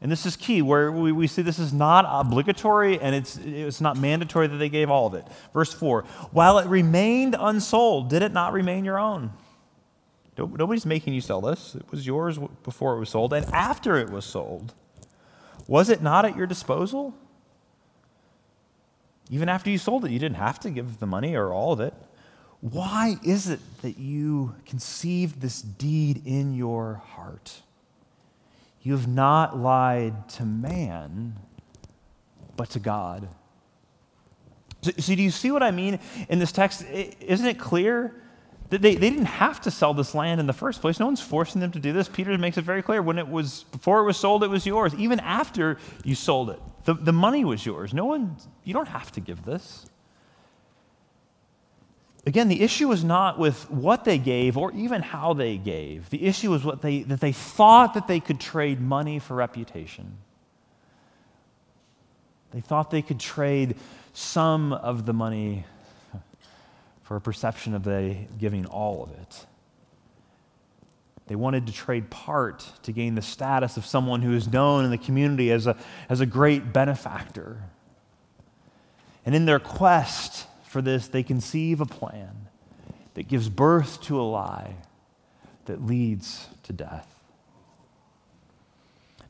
And 0.00 0.12
this 0.12 0.24
is 0.24 0.36
key, 0.36 0.62
where 0.62 0.92
we, 0.92 1.10
we 1.10 1.26
see 1.26 1.42
this 1.42 1.58
is 1.58 1.72
not 1.72 2.06
obligatory 2.08 3.00
and 3.00 3.14
it's, 3.14 3.36
it's 3.36 3.80
not 3.80 3.96
mandatory 3.96 4.46
that 4.46 4.56
they 4.56 4.68
gave 4.68 4.90
all 4.90 5.06
of 5.06 5.14
it. 5.14 5.26
Verse 5.52 5.72
4 5.72 6.02
While 6.30 6.58
it 6.58 6.68
remained 6.68 7.36
unsold, 7.38 8.08
did 8.08 8.22
it 8.22 8.32
not 8.32 8.52
remain 8.52 8.84
your 8.84 8.98
own? 8.98 9.32
Nobody's 10.38 10.86
making 10.86 11.14
you 11.14 11.20
sell 11.20 11.40
this. 11.40 11.74
It 11.74 11.90
was 11.90 12.06
yours 12.06 12.38
before 12.62 12.94
it 12.94 13.00
was 13.00 13.10
sold. 13.10 13.32
And 13.32 13.44
after 13.46 13.96
it 13.96 14.08
was 14.08 14.24
sold, 14.24 14.72
was 15.66 15.90
it 15.90 16.00
not 16.00 16.24
at 16.24 16.36
your 16.36 16.46
disposal? 16.46 17.12
Even 19.30 19.48
after 19.48 19.70
you 19.70 19.78
sold 19.78 20.04
it, 20.04 20.10
you 20.10 20.18
didn't 20.18 20.36
have 20.36 20.58
to 20.60 20.70
give 20.70 20.98
the 20.98 21.06
money 21.06 21.34
or 21.34 21.52
all 21.52 21.72
of 21.72 21.80
it. 21.80 21.94
Why 22.60 23.16
is 23.22 23.48
it 23.48 23.60
that 23.82 23.98
you 23.98 24.54
conceived 24.66 25.40
this 25.40 25.62
deed 25.62 26.26
in 26.26 26.54
your 26.54 26.94
heart? 26.94 27.62
You 28.82 28.92
have 28.92 29.06
not 29.06 29.56
lied 29.56 30.28
to 30.30 30.44
man, 30.44 31.36
but 32.56 32.70
to 32.70 32.80
God. 32.80 33.28
So, 34.82 34.92
so, 34.96 35.14
do 35.14 35.22
you 35.22 35.30
see 35.30 35.50
what 35.50 35.62
I 35.62 35.70
mean 35.72 35.98
in 36.28 36.38
this 36.38 36.52
text? 36.52 36.84
Isn't 36.86 37.46
it 37.46 37.58
clear 37.58 38.14
that 38.70 38.80
they, 38.80 38.94
they 38.94 39.10
didn't 39.10 39.26
have 39.26 39.60
to 39.62 39.70
sell 39.70 39.92
this 39.92 40.14
land 40.14 40.40
in 40.40 40.46
the 40.46 40.52
first 40.52 40.80
place? 40.80 41.00
No 41.00 41.06
one's 41.06 41.20
forcing 41.20 41.60
them 41.60 41.72
to 41.72 41.80
do 41.80 41.92
this. 41.92 42.08
Peter 42.08 42.36
makes 42.38 42.58
it 42.58 42.62
very 42.62 42.82
clear. 42.82 43.02
When 43.02 43.18
it 43.18 43.28
was 43.28 43.64
before 43.72 44.00
it 44.00 44.04
was 44.04 44.16
sold, 44.16 44.44
it 44.44 44.50
was 44.50 44.64
yours. 44.64 44.94
Even 44.94 45.20
after 45.20 45.78
you 46.04 46.14
sold 46.14 46.50
it, 46.50 46.60
the, 46.88 46.94
the 46.94 47.12
money 47.12 47.44
was 47.44 47.66
yours. 47.66 47.92
No 47.92 48.06
one, 48.06 48.38
you 48.64 48.72
don't 48.72 48.88
have 48.88 49.12
to 49.12 49.20
give 49.20 49.44
this. 49.44 49.84
Again, 52.24 52.48
the 52.48 52.62
issue 52.62 52.88
was 52.88 53.04
not 53.04 53.38
with 53.38 53.70
what 53.70 54.06
they 54.06 54.16
gave 54.16 54.56
or 54.56 54.72
even 54.72 55.02
how 55.02 55.34
they 55.34 55.58
gave. 55.58 56.08
The 56.08 56.24
issue 56.24 56.50
was 56.50 56.64
what 56.64 56.80
they, 56.80 57.02
that 57.02 57.20
they 57.20 57.32
thought 57.32 57.92
that 57.92 58.08
they 58.08 58.20
could 58.20 58.40
trade 58.40 58.80
money 58.80 59.18
for 59.18 59.34
reputation. 59.34 60.16
They 62.52 62.62
thought 62.62 62.90
they 62.90 63.02
could 63.02 63.20
trade 63.20 63.76
some 64.14 64.72
of 64.72 65.04
the 65.04 65.12
money 65.12 65.66
for 67.02 67.16
a 67.16 67.20
perception 67.20 67.74
of 67.74 67.84
they 67.84 68.28
giving 68.38 68.64
all 68.64 69.02
of 69.02 69.10
it. 69.10 69.46
They 71.28 71.36
wanted 71.36 71.66
to 71.66 71.72
trade 71.72 72.10
part 72.10 72.66
to 72.82 72.92
gain 72.92 73.14
the 73.14 73.22
status 73.22 73.76
of 73.76 73.84
someone 73.84 74.22
who 74.22 74.34
is 74.34 74.50
known 74.50 74.84
in 74.84 74.90
the 74.90 74.98
community 74.98 75.52
as 75.52 75.66
a, 75.66 75.76
as 76.08 76.20
a 76.20 76.26
great 76.26 76.72
benefactor. 76.72 77.62
And 79.26 79.34
in 79.34 79.44
their 79.44 79.58
quest 79.58 80.46
for 80.64 80.80
this, 80.80 81.06
they 81.06 81.22
conceive 81.22 81.82
a 81.82 81.86
plan 81.86 82.48
that 83.12 83.28
gives 83.28 83.50
birth 83.50 84.00
to 84.02 84.18
a 84.18 84.22
lie 84.22 84.76
that 85.66 85.84
leads 85.84 86.48
to 86.62 86.72
death. 86.72 87.06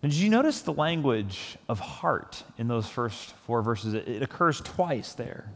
Now, 0.00 0.08
did 0.08 0.18
you 0.18 0.30
notice 0.30 0.60
the 0.60 0.72
language 0.72 1.58
of 1.68 1.80
heart 1.80 2.44
in 2.58 2.68
those 2.68 2.88
first 2.88 3.34
four 3.44 3.60
verses? 3.60 3.94
It, 3.94 4.06
it 4.06 4.22
occurs 4.22 4.60
twice 4.60 5.14
there. 5.14 5.50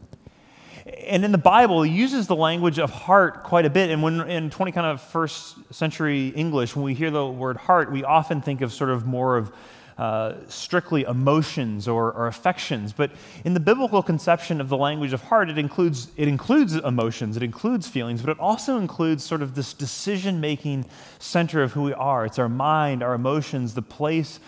And 0.85 1.23
in 1.23 1.31
the 1.31 1.37
Bible, 1.37 1.81
he 1.83 1.91
uses 1.91 2.27
the 2.27 2.35
language 2.35 2.77
of 2.77 2.91
heart 2.91 3.43
quite 3.43 3.65
a 3.65 3.69
bit. 3.69 3.89
And 3.89 4.03
when 4.03 4.21
in 4.29 4.49
20 4.49 4.71
kind 4.73 4.87
of 4.87 5.01
first 5.01 5.55
century 5.73 6.29
English, 6.29 6.75
when 6.75 6.83
we 6.83 6.93
hear 6.93 7.09
the 7.09 7.25
word 7.25 7.55
heart, 7.55 7.91
we 7.91 8.03
often 8.03 8.41
think 8.41 8.61
of 8.61 8.73
sort 8.73 8.89
of 8.89 9.05
more 9.05 9.37
of 9.37 9.51
uh, 9.97 10.33
strictly 10.47 11.03
emotions 11.03 11.87
or, 11.87 12.11
or, 12.13 12.25
affections. 12.25 12.91
But 12.91 13.11
in 13.45 13.53
the 13.53 13.59
biblical 13.59 14.01
conception 14.01 14.59
of 14.59 14.67
the 14.67 14.75
language 14.75 15.13
of 15.13 15.21
heart, 15.21 15.51
it 15.51 15.59
includes, 15.59 16.07
it 16.17 16.27
includes 16.27 16.73
emotions, 16.75 17.37
it 17.37 17.43
includes 17.43 17.87
feelings, 17.87 18.21
but 18.21 18.31
it 18.31 18.39
also 18.39 18.79
includes 18.79 19.23
sort 19.23 19.43
of 19.43 19.53
this 19.53 19.71
decision 19.71 20.41
making 20.41 20.85
center 21.19 21.61
of 21.61 21.73
who 21.73 21.83
we 21.83 21.93
are. 21.93 22.25
It's 22.25 22.39
our 22.39 22.49
mind, 22.49 23.03
our 23.03 23.13
emotions, 23.13 23.75
the 23.75 23.83
place 23.83 24.39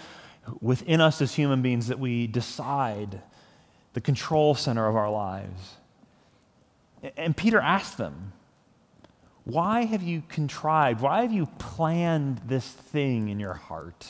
within 0.61 0.99
us 0.99 1.21
as 1.21 1.35
human 1.35 1.61
beings 1.61 1.87
that 1.89 1.99
we 1.99 2.25
decide, 2.25 3.21
the 3.93 4.01
control 4.01 4.55
center 4.55 4.87
of 4.87 4.95
our 4.95 5.11
lives. 5.11 5.75
And 7.17 7.35
Peter 7.35 7.59
asked 7.59 7.97
them, 7.97 8.33
Why 9.43 9.85
have 9.85 10.01
you 10.01 10.23
contrived, 10.27 11.01
why 11.01 11.21
have 11.21 11.31
you 11.31 11.47
planned 11.59 12.41
this 12.45 12.67
thing 12.67 13.29
in 13.29 13.39
your 13.39 13.53
heart? 13.53 14.07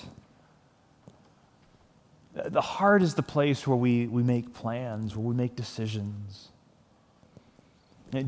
The 2.33 2.61
heart 2.61 3.01
is 3.01 3.15
the 3.15 3.23
place 3.23 3.65
where 3.65 3.77
we, 3.77 4.07
we 4.07 4.21
make 4.21 4.53
plans, 4.53 5.15
where 5.15 5.25
we 5.25 5.33
make 5.33 5.55
decisions. 5.55 6.49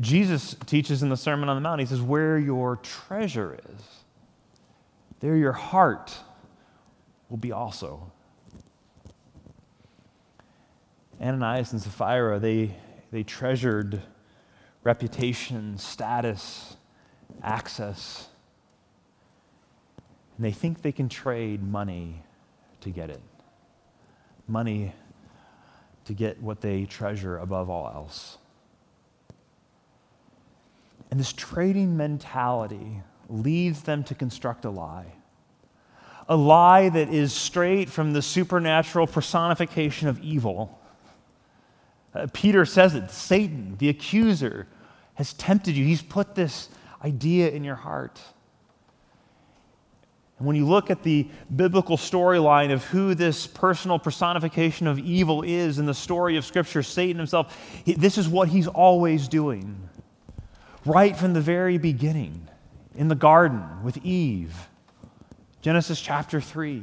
Jesus 0.00 0.56
teaches 0.66 1.02
in 1.02 1.08
the 1.08 1.16
Sermon 1.16 1.48
on 1.48 1.56
the 1.56 1.60
Mount, 1.60 1.80
he 1.80 1.86
says, 1.86 2.00
Where 2.00 2.38
your 2.38 2.76
treasure 2.76 3.58
is, 3.74 3.84
there 5.20 5.36
your 5.36 5.52
heart 5.52 6.16
will 7.28 7.36
be 7.36 7.52
also. 7.52 8.10
Ananias 11.20 11.72
and 11.72 11.82
Sapphira, 11.82 12.38
they, 12.38 12.74
they 13.10 13.22
treasured 13.22 14.00
reputation, 14.84 15.78
status, 15.78 16.76
access, 17.42 18.28
and 20.36 20.44
they 20.44 20.52
think 20.52 20.82
they 20.82 20.92
can 20.92 21.08
trade 21.08 21.62
money 21.62 22.22
to 22.80 22.90
get 22.90 23.10
it 23.10 23.20
money 24.48 24.94
to 26.06 26.14
get 26.14 26.40
what 26.42 26.62
they 26.62 26.86
treasure 26.86 27.36
above 27.38 27.68
all 27.68 27.86
else. 27.86 28.38
And 31.10 31.20
this 31.20 31.32
trading 31.32 31.96
mentality 31.96 33.02
leads 33.28 33.82
them 33.82 34.02
to 34.04 34.14
construct 34.14 34.64
a 34.64 34.70
lie. 34.70 35.12
A 36.28 36.36
lie 36.36 36.88
that 36.88 37.12
is 37.12 37.32
straight 37.32 37.88
from 37.88 38.12
the 38.12 38.22
supernatural 38.22 39.06
personification 39.06 40.08
of 40.08 40.18
evil. 40.20 40.78
Uh, 42.14 42.26
Peter 42.32 42.64
says 42.64 42.94
it 42.94 43.10
Satan, 43.10 43.76
the 43.78 43.88
accuser, 43.88 44.66
has 45.14 45.32
tempted 45.34 45.76
you. 45.76 45.84
He's 45.84 46.02
put 46.02 46.34
this 46.34 46.68
idea 47.04 47.50
in 47.50 47.64
your 47.64 47.74
heart. 47.74 48.20
And 50.38 50.46
when 50.46 50.54
you 50.54 50.66
look 50.66 50.90
at 50.90 51.02
the 51.02 51.28
biblical 51.54 51.96
storyline 51.96 52.72
of 52.72 52.84
who 52.84 53.14
this 53.14 53.46
personal 53.46 53.98
personification 53.98 54.86
of 54.86 54.98
evil 54.98 55.42
is 55.42 55.80
in 55.80 55.86
the 55.86 55.94
story 55.94 56.36
of 56.36 56.44
Scripture, 56.44 56.82
Satan 56.82 57.16
himself, 57.16 57.56
this 57.84 58.16
is 58.16 58.28
what 58.28 58.48
he's 58.48 58.68
always 58.68 59.26
doing. 59.26 59.88
Right 60.84 61.16
from 61.16 61.32
the 61.32 61.40
very 61.40 61.76
beginning, 61.76 62.48
in 62.94 63.08
the 63.08 63.14
garden 63.14 63.82
with 63.82 63.96
Eve, 63.98 64.68
Genesis 65.62 66.00
chapter 66.00 66.40
3. 66.40 66.82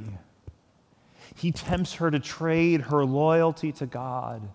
He 1.35 1.51
tempts 1.51 1.95
her 1.95 2.09
to 2.09 2.19
trade 2.19 2.81
her 2.81 3.05
loyalty 3.05 3.73
to 3.73 3.85
God 3.85 4.49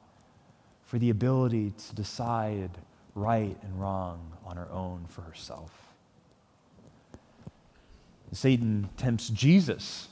for 0.91 0.99
the 0.99 1.11
ability 1.11 1.73
to 1.87 1.95
decide 1.95 2.69
right 3.15 3.57
and 3.63 3.81
wrong 3.81 4.33
on 4.45 4.57
her 4.57 4.69
own 4.73 5.07
for 5.09 5.23
herself. 5.23 5.71
Satan 8.33 8.89
tempts 8.97 9.29
Jesus 9.29 10.09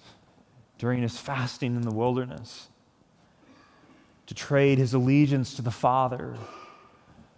during 0.79 1.03
his 1.03 1.19
fasting 1.19 1.75
in 1.75 1.83
the 1.83 1.91
wilderness 1.91 2.69
to 4.27 4.35
trade 4.35 4.79
his 4.79 4.95
allegiance 4.95 5.55
to 5.55 5.63
the 5.63 5.73
Father 5.73 6.37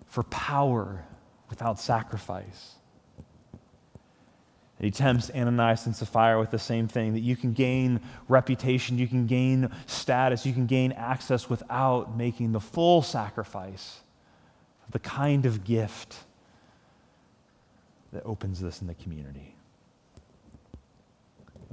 for 0.04 0.22
power 0.24 1.06
without 1.48 1.80
sacrifice. 1.80 2.74
And 4.80 4.86
he 4.86 4.90
tempts 4.90 5.30
Ananias 5.34 5.84
and 5.84 5.94
Sapphira 5.94 6.40
with 6.40 6.50
the 6.50 6.58
same 6.58 6.88
thing 6.88 7.12
that 7.12 7.20
you 7.20 7.36
can 7.36 7.52
gain 7.52 8.00
reputation, 8.28 8.96
you 8.96 9.06
can 9.06 9.26
gain 9.26 9.68
status, 9.84 10.46
you 10.46 10.54
can 10.54 10.64
gain 10.64 10.92
access 10.92 11.50
without 11.50 12.16
making 12.16 12.52
the 12.52 12.60
full 12.60 13.02
sacrifice 13.02 14.00
of 14.86 14.92
the 14.92 14.98
kind 14.98 15.44
of 15.44 15.64
gift 15.64 16.16
that 18.14 18.24
opens 18.24 18.58
this 18.58 18.80
in 18.80 18.86
the 18.86 18.94
community. 18.94 19.54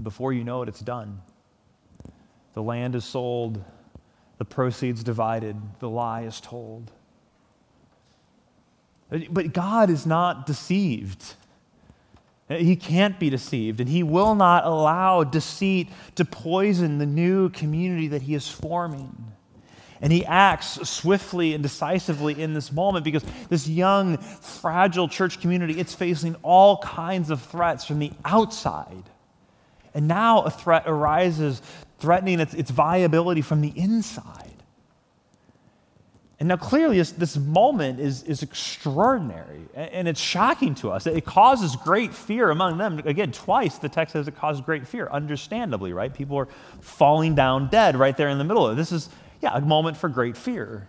Before 0.04 0.34
you 0.34 0.44
know 0.44 0.62
it, 0.64 0.68
it's 0.68 0.82
done. 0.82 1.22
The 2.56 2.62
land 2.62 2.94
is 2.94 3.06
sold, 3.06 3.64
the 4.38 4.44
proceeds 4.44 5.02
divided, 5.02 5.56
the 5.80 5.88
lie 5.88 6.24
is 6.24 6.42
told. 6.42 6.92
But 9.10 9.54
God 9.54 9.90
is 9.90 10.06
not 10.06 10.46
deceived. 10.46 11.36
Uh, 12.50 12.56
he 12.56 12.76
can't 12.76 13.20
be 13.20 13.30
deceived, 13.30 13.80
and 13.80 13.90
he 13.90 14.04
will 14.04 14.36
not 14.36 14.66
allow 14.66 15.24
deceit 15.24 15.90
to 16.16 16.24
poison 16.24 16.98
the 16.98 17.06
new 17.06 17.50
community 17.50 18.08
that 18.08 18.22
he 18.22 18.34
is 18.34 18.48
forming. 18.48 19.34
And 20.00 20.14
he 20.14 20.26
acts 20.26 20.88
swiftly 20.88 21.54
and 21.54 21.64
decisively 21.64 22.42
in 22.42 22.54
this 22.54 22.72
moment 22.72 23.04
because 23.04 23.24
this 23.50 23.68
young, 23.68 24.18
fragile 24.18 25.08
church 25.08 25.42
community, 25.42 25.80
it's 25.80 25.96
facing 25.96 26.36
all 26.44 26.78
kinds 26.78 27.32
of 27.32 27.42
threats 27.42 27.86
from 27.86 28.00
the 28.00 28.12
outside. 28.24 29.04
And 29.96 30.08
now 30.08 30.44
a 30.44 30.52
threat 30.52 30.84
arises 30.86 31.62
threatening 31.98 32.40
its, 32.40 32.54
its 32.54 32.70
viability 32.70 33.42
from 33.42 33.62
the 33.62 33.74
inside. 33.76 34.47
And 36.40 36.50
now, 36.50 36.58
clearly, 36.58 36.98
this, 36.98 37.12
this 37.12 37.36
moment 37.36 38.00
is, 38.00 38.22
is 38.24 38.44
extraordinary 38.44 39.62
and, 39.74 40.08
it's 40.08 40.20
shocking 40.20 40.76
to 40.76 40.92
us. 40.92 41.08
It 41.08 41.26
causes 41.26 41.76
great 41.76 42.14
fear 42.14 42.52
among 42.52 42.78
them. 42.78 43.00
Again, 43.00 43.32
twice 43.32 43.80
the 43.80 43.90
text 43.90 44.14
says 44.14 44.28
it 44.28 44.36
causes 44.36 44.62
great 44.62 44.88
fear, 44.88 45.08
understandably, 45.12 45.94
right? 45.94 46.14
People 46.14 46.38
are 46.38 46.48
falling 46.80 47.34
down 47.34 47.70
dead 47.70 47.96
right 47.96 48.16
there 48.16 48.30
in 48.30 48.38
the 48.38 48.44
middle 48.44 48.68
of 48.68 48.74
it. 48.74 48.76
This 48.76 48.92
is, 48.92 49.10
yeah, 49.42 49.58
a 49.58 49.62
moment 49.62 49.98
for 49.98 50.10
great 50.10 50.38
fear. 50.38 50.88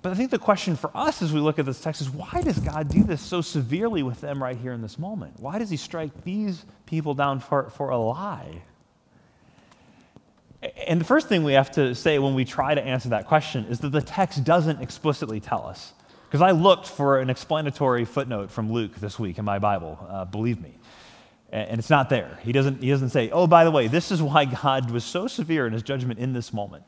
But 0.00 0.12
I 0.12 0.14
think 0.14 0.30
the 0.30 0.38
question 0.38 0.76
for 0.76 0.90
us 0.94 1.20
as 1.20 1.32
we 1.32 1.40
look 1.40 1.58
at 1.58 1.66
this 1.66 1.80
text 1.80 2.00
is 2.00 2.08
why 2.08 2.40
does 2.42 2.58
God 2.58 2.88
do 2.88 3.02
this 3.02 3.20
so 3.20 3.42
severely 3.42 4.02
with 4.02 4.22
them 4.22 4.42
right 4.42 4.56
here 4.56 4.72
in 4.72 4.80
this 4.80 4.98
moment? 4.98 5.34
Why 5.40 5.58
does 5.58 5.68
He 5.68 5.76
strike 5.76 6.24
these 6.24 6.64
people 6.86 7.12
down 7.12 7.40
for, 7.40 7.68
for 7.70 7.90
a 7.90 7.98
lie? 7.98 8.62
And 10.62 11.00
the 11.00 11.04
first 11.04 11.28
thing 11.28 11.44
we 11.44 11.52
have 11.52 11.70
to 11.72 11.94
say 11.94 12.18
when 12.18 12.34
we 12.34 12.44
try 12.44 12.74
to 12.74 12.82
answer 12.82 13.10
that 13.10 13.26
question 13.26 13.66
is 13.66 13.80
that 13.80 13.90
the 13.90 14.00
text 14.00 14.44
doesn't 14.44 14.80
explicitly 14.80 15.40
tell 15.40 15.66
us. 15.66 15.92
Because 16.26 16.42
I 16.42 16.50
looked 16.50 16.86
for 16.88 17.20
an 17.20 17.30
explanatory 17.30 18.04
footnote 18.04 18.50
from 18.50 18.72
Luke 18.72 18.96
this 18.96 19.18
week 19.18 19.38
in 19.38 19.44
my 19.44 19.58
Bible, 19.58 19.98
uh, 20.08 20.24
believe 20.24 20.60
me. 20.60 20.74
And 21.50 21.78
it's 21.78 21.90
not 21.90 22.10
there. 22.10 22.38
He 22.42 22.52
doesn't, 22.52 22.82
he 22.82 22.90
doesn't 22.90 23.10
say, 23.10 23.30
oh, 23.30 23.46
by 23.46 23.64
the 23.64 23.70
way, 23.70 23.86
this 23.86 24.10
is 24.10 24.20
why 24.20 24.44
God 24.44 24.90
was 24.90 25.04
so 25.04 25.28
severe 25.28 25.66
in 25.66 25.72
his 25.72 25.82
judgment 25.82 26.18
in 26.18 26.32
this 26.32 26.52
moment. 26.52 26.84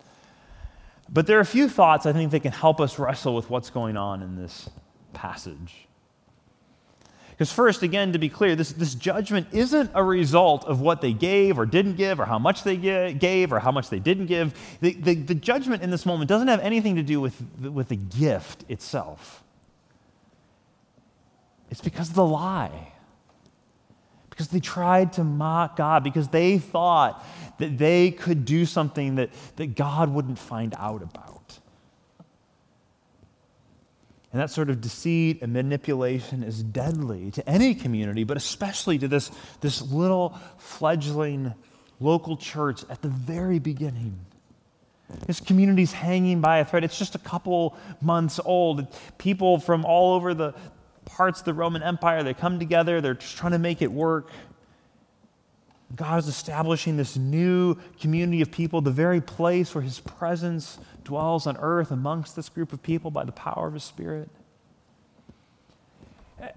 But 1.09 1.27
there 1.27 1.39
are 1.39 1.43
a 1.43 1.47
few 1.47 1.69
thoughts 1.69 2.07
I 2.07 2.13
think 2.13 2.33
that 2.33 2.41
can 2.41 2.53
help 2.53 2.81
us 2.81 2.99
wrestle 2.99 3.35
with 3.35 3.49
what's 3.49 3.71
going 3.71 3.97
on 3.97 4.23
in 4.23 4.37
this 4.37 4.69
passage. 5.13 5.88
Because, 7.39 7.53
first, 7.53 7.85
again, 7.85 8.15
to 8.15 8.19
be 8.19 8.29
clear, 8.29 8.57
this, 8.57 8.73
this 8.73 8.97
judgment 8.97 9.47
isn't 9.53 9.93
a 9.95 10.03
result 10.03 10.65
of 10.65 10.81
what 10.81 11.01
they 11.01 11.13
gave 11.13 11.57
or 11.57 11.67
didn't 11.67 11.95
give, 11.95 12.19
or 12.19 12.25
how 12.25 12.41
much 12.41 12.65
they 12.65 12.77
gave, 12.77 13.53
or 13.53 13.61
how 13.61 13.71
much 13.71 13.91
they 13.91 14.01
didn't 14.01 14.27
give. 14.27 14.53
The, 14.81 14.95
the, 14.95 15.15
the 15.15 15.35
judgment 15.37 15.85
in 15.85 15.91
this 15.91 16.05
moment 16.05 16.29
doesn't 16.29 16.49
have 16.49 16.59
anything 16.59 16.97
to 16.97 17.05
do 17.05 17.21
with, 17.21 17.41
with 17.61 17.91
the 17.91 17.97
gift 17.97 18.65
itself, 18.69 19.45
it's 21.71 21.81
because 21.81 22.09
of 22.09 22.17
the 22.17 22.27
lie. 22.27 22.93
Because 24.31 24.49
they 24.49 24.61
tried 24.61 25.13
to 25.13 25.23
mock 25.23 25.77
God, 25.77 26.03
because 26.03 26.29
they 26.29 26.59
thought 26.59 27.25
that 27.59 27.79
they 27.79 28.11
could 28.11 28.45
do 28.45 28.67
something 28.67 29.15
that, 29.17 29.31
that 29.57 29.77
God 29.77 30.13
wouldn't 30.13 30.41
find 30.41 30.75
out 30.77 31.03
about. 31.03 31.38
And 34.33 34.41
that 34.41 34.51
sort 34.51 34.69
of 34.69 34.81
deceit 34.81 35.41
and 35.41 35.53
manipulation 35.53 36.43
is 36.43 36.63
deadly 36.63 37.31
to 37.31 37.49
any 37.49 37.75
community, 37.75 38.25
but 38.25 38.37
especially 38.37 38.99
to 38.99 39.09
this, 39.09 39.31
this 39.61 39.81
little 39.81 40.39
fledgling 40.59 41.55
local 41.99 42.37
church 42.37 42.85
at 42.91 43.01
the 43.01 43.09
very 43.09 43.59
beginning. 43.59 44.19
This 45.27 45.41
community's 45.41 45.93
hanging 45.93 46.43
by 46.43 46.59
a 46.59 46.65
thread. 46.65 46.85
It's 46.85 46.99
just 46.99 47.15
a 47.15 47.19
couple 47.19 47.77
months 48.03 48.39
old. 48.45 48.87
People 49.17 49.59
from 49.59 49.87
all 49.87 50.15
over 50.15 50.35
the 50.35 50.55
parts 51.07 51.41
of 51.41 51.47
the 51.47 51.55
Roman 51.55 51.83
Empire, 51.83 52.23
they 52.23 52.35
come 52.35 52.59
together, 52.59 53.01
they're 53.01 53.15
just 53.15 53.37
trying 53.39 53.53
to 53.53 53.59
make 53.59 53.81
it 53.81 53.91
work. 53.91 54.31
God 55.97 56.19
is 56.19 56.29
establishing 56.29 56.99
this 56.99 57.17
new 57.17 57.77
community 57.99 58.43
of 58.43 58.51
people, 58.51 58.83
the 58.83 58.91
very 58.91 59.23
place 59.23 59.75
where 59.75 59.81
his 59.81 60.01
presence 60.01 60.79
dwells 61.09 61.47
on 61.47 61.57
earth 61.57 61.91
amongst 61.91 62.37
this 62.37 62.51
group 62.51 62.75
of 62.75 62.83
people 62.83 63.11
by 63.11 63.25
the 63.25 63.33
power 63.33 63.67
of 63.67 63.73
his 63.73 63.83
Spirit. 63.83 64.29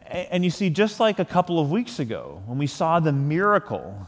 And 0.07 0.43
you 0.43 0.49
see, 0.49 0.69
just 0.69 0.99
like 0.99 1.19
a 1.19 1.25
couple 1.25 1.57
of 1.57 1.71
weeks 1.71 1.99
ago, 1.99 2.43
when 2.45 2.57
we 2.57 2.67
saw 2.67 2.99
the 2.99 3.13
miracle 3.13 4.07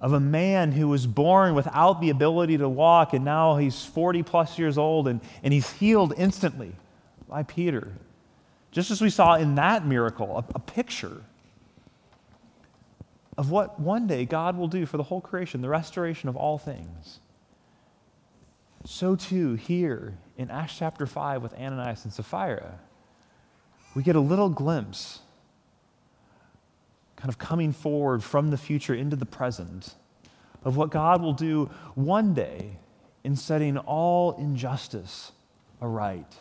of 0.00 0.12
a 0.12 0.20
man 0.20 0.72
who 0.72 0.88
was 0.88 1.06
born 1.06 1.54
without 1.54 2.00
the 2.00 2.10
ability 2.10 2.58
to 2.58 2.68
walk, 2.68 3.14
and 3.14 3.24
now 3.24 3.56
he's 3.56 3.84
40 3.84 4.24
plus 4.24 4.58
years 4.58 4.76
old, 4.76 5.06
and, 5.06 5.20
and 5.44 5.54
he's 5.54 5.70
healed 5.74 6.12
instantly 6.16 6.72
by 7.28 7.44
Peter. 7.44 7.92
Just 8.72 8.90
as 8.90 9.00
we 9.00 9.10
saw 9.10 9.36
in 9.36 9.54
that 9.54 9.86
miracle, 9.86 10.38
a, 10.38 10.44
a 10.56 10.58
picture 10.58 11.22
of 13.36 13.52
what 13.52 13.78
one 13.78 14.08
day 14.08 14.24
God 14.24 14.58
will 14.58 14.66
do 14.66 14.86
for 14.86 14.96
the 14.96 15.04
whole 15.04 15.20
creation, 15.20 15.62
the 15.62 15.68
restoration 15.68 16.28
of 16.28 16.36
all 16.36 16.58
things. 16.58 17.20
So, 18.84 19.16
too, 19.16 19.54
here 19.54 20.16
in 20.36 20.50
Acts 20.50 20.78
chapter 20.78 21.06
5 21.06 21.42
with 21.42 21.52
Ananias 21.54 22.04
and 22.04 22.12
Sapphira, 22.12 22.78
we 23.94 24.02
get 24.02 24.16
a 24.16 24.20
little 24.20 24.48
glimpse, 24.48 25.20
kind 27.16 27.28
of 27.28 27.38
coming 27.38 27.72
forward 27.72 28.22
from 28.22 28.50
the 28.50 28.56
future 28.56 28.94
into 28.94 29.16
the 29.16 29.26
present, 29.26 29.94
of 30.64 30.76
what 30.76 30.90
God 30.90 31.20
will 31.20 31.32
do 31.32 31.70
one 31.94 32.34
day 32.34 32.78
in 33.24 33.36
setting 33.36 33.76
all 33.78 34.32
injustice 34.32 35.32
aright, 35.82 36.36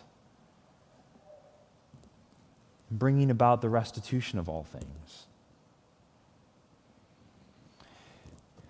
bringing 2.91 3.31
about 3.31 3.61
the 3.61 3.69
restitution 3.69 4.39
of 4.39 4.47
all 4.47 4.63
things. 4.63 5.25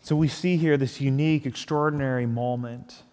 So 0.01 0.15
we 0.15 0.29
see 0.29 0.55
here 0.55 0.77
this 0.77 1.01
unique, 1.01 1.45
extraordinary 1.45 2.25
moment 2.25 3.03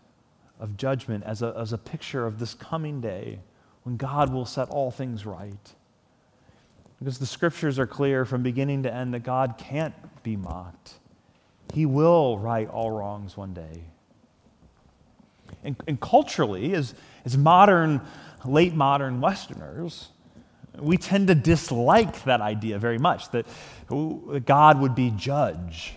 of 0.65 0.77
judgment 0.79 1.23
as 1.25 1.43
a, 1.43 1.55
as 1.59 1.73
a 1.75 1.79
picture 1.79 2.27
of 2.27 2.39
this 2.39 2.55
coming 2.55 3.01
day 3.01 3.39
when 3.83 3.97
God 3.97 4.33
will 4.33 4.47
set 4.47 4.71
all 4.71 4.91
things 4.91 5.27
right. 5.27 5.75
Because 6.99 7.19
the 7.19 7.27
scriptures 7.27 7.79
are 7.79 7.87
clear 7.87 8.25
from 8.25 8.43
beginning 8.43 8.85
to 8.85 8.93
end 8.93 9.13
that 9.13 9.25
God 9.25 9.57
can't 9.59 9.95
be 10.23 10.37
mocked. 10.37 10.95
He 11.75 11.85
will 11.85 12.39
right 12.39 12.69
all 12.69 12.91
wrongs 12.91 13.37
one 13.37 13.53
day. 13.53 13.83
And, 15.63 15.77
and 15.87 16.01
culturally, 16.01 16.75
as, 16.75 16.95
as 17.27 17.37
modern, 17.37 18.01
late 18.45 18.75
modern 18.75 19.21
Westerners, 19.21 20.09
we 20.79 20.97
tend 20.97 21.29
to 21.29 21.35
dislike 21.35 22.25
that 22.25 22.41
idea 22.41 22.79
very 22.79 22.99
much 22.99 23.31
that 23.33 23.47
God 24.47 24.81
would 24.81 24.95
be 24.95 25.11
judge 25.11 25.95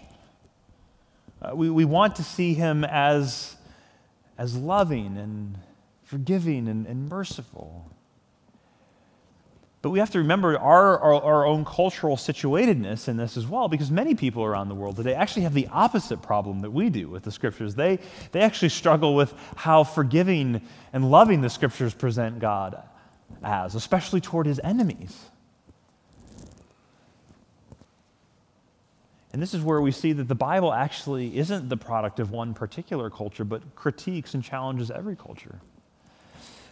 uh, 1.39 1.55
we, 1.55 1.69
we 1.69 1.85
want 1.85 2.15
to 2.15 2.23
see 2.23 2.53
him 2.53 2.83
as, 2.83 3.55
as 4.37 4.55
loving 4.55 5.17
and 5.17 5.57
forgiving 6.03 6.67
and, 6.67 6.85
and 6.87 7.09
merciful. 7.09 7.91
But 9.81 9.91
we 9.91 9.99
have 9.99 10.09
to 10.11 10.19
remember 10.19 10.57
our, 10.57 10.99
our, 10.99 11.21
our, 11.21 11.45
own 11.45 11.63
cultural 11.63 12.17
situatedness 12.17 13.07
in 13.07 13.17
this 13.17 13.37
as 13.37 13.45
well, 13.45 13.67
because 13.67 13.91
many 13.91 14.15
people 14.15 14.43
around 14.43 14.69
the 14.69 14.75
world 14.75 14.95
today 14.95 15.13
actually 15.13 15.43
have 15.43 15.53
the 15.53 15.67
opposite 15.67 16.21
problem 16.21 16.61
that 16.61 16.71
we 16.71 16.89
do 16.89 17.07
with 17.07 17.23
the 17.23 17.31
scriptures. 17.31 17.75
They, 17.75 17.99
they 18.31 18.41
actually 18.41 18.69
struggle 18.69 19.15
with 19.15 19.33
how 19.55 19.83
forgiving 19.83 20.61
and 20.93 21.11
loving 21.11 21.41
the 21.41 21.49
scriptures 21.49 21.93
present 21.93 22.39
God 22.39 22.81
as, 23.43 23.75
especially 23.75 24.19
toward 24.19 24.47
his 24.47 24.59
enemies. 24.63 25.17
And 29.37 29.41
this 29.43 29.53
is 29.53 29.61
where 29.61 29.79
we 29.81 29.91
see 29.91 30.13
that 30.13 30.27
the 30.27 30.33
Bible 30.33 30.73
actually 30.73 31.37
isn't 31.37 31.69
the 31.69 31.77
product 31.77 32.19
of 32.19 32.31
one 32.31 32.55
particular 32.55 33.11
culture, 33.11 33.43
but 33.43 33.75
critiques 33.75 34.33
and 34.33 34.43
challenges 34.43 34.89
every 34.89 35.15
culture. 35.15 35.59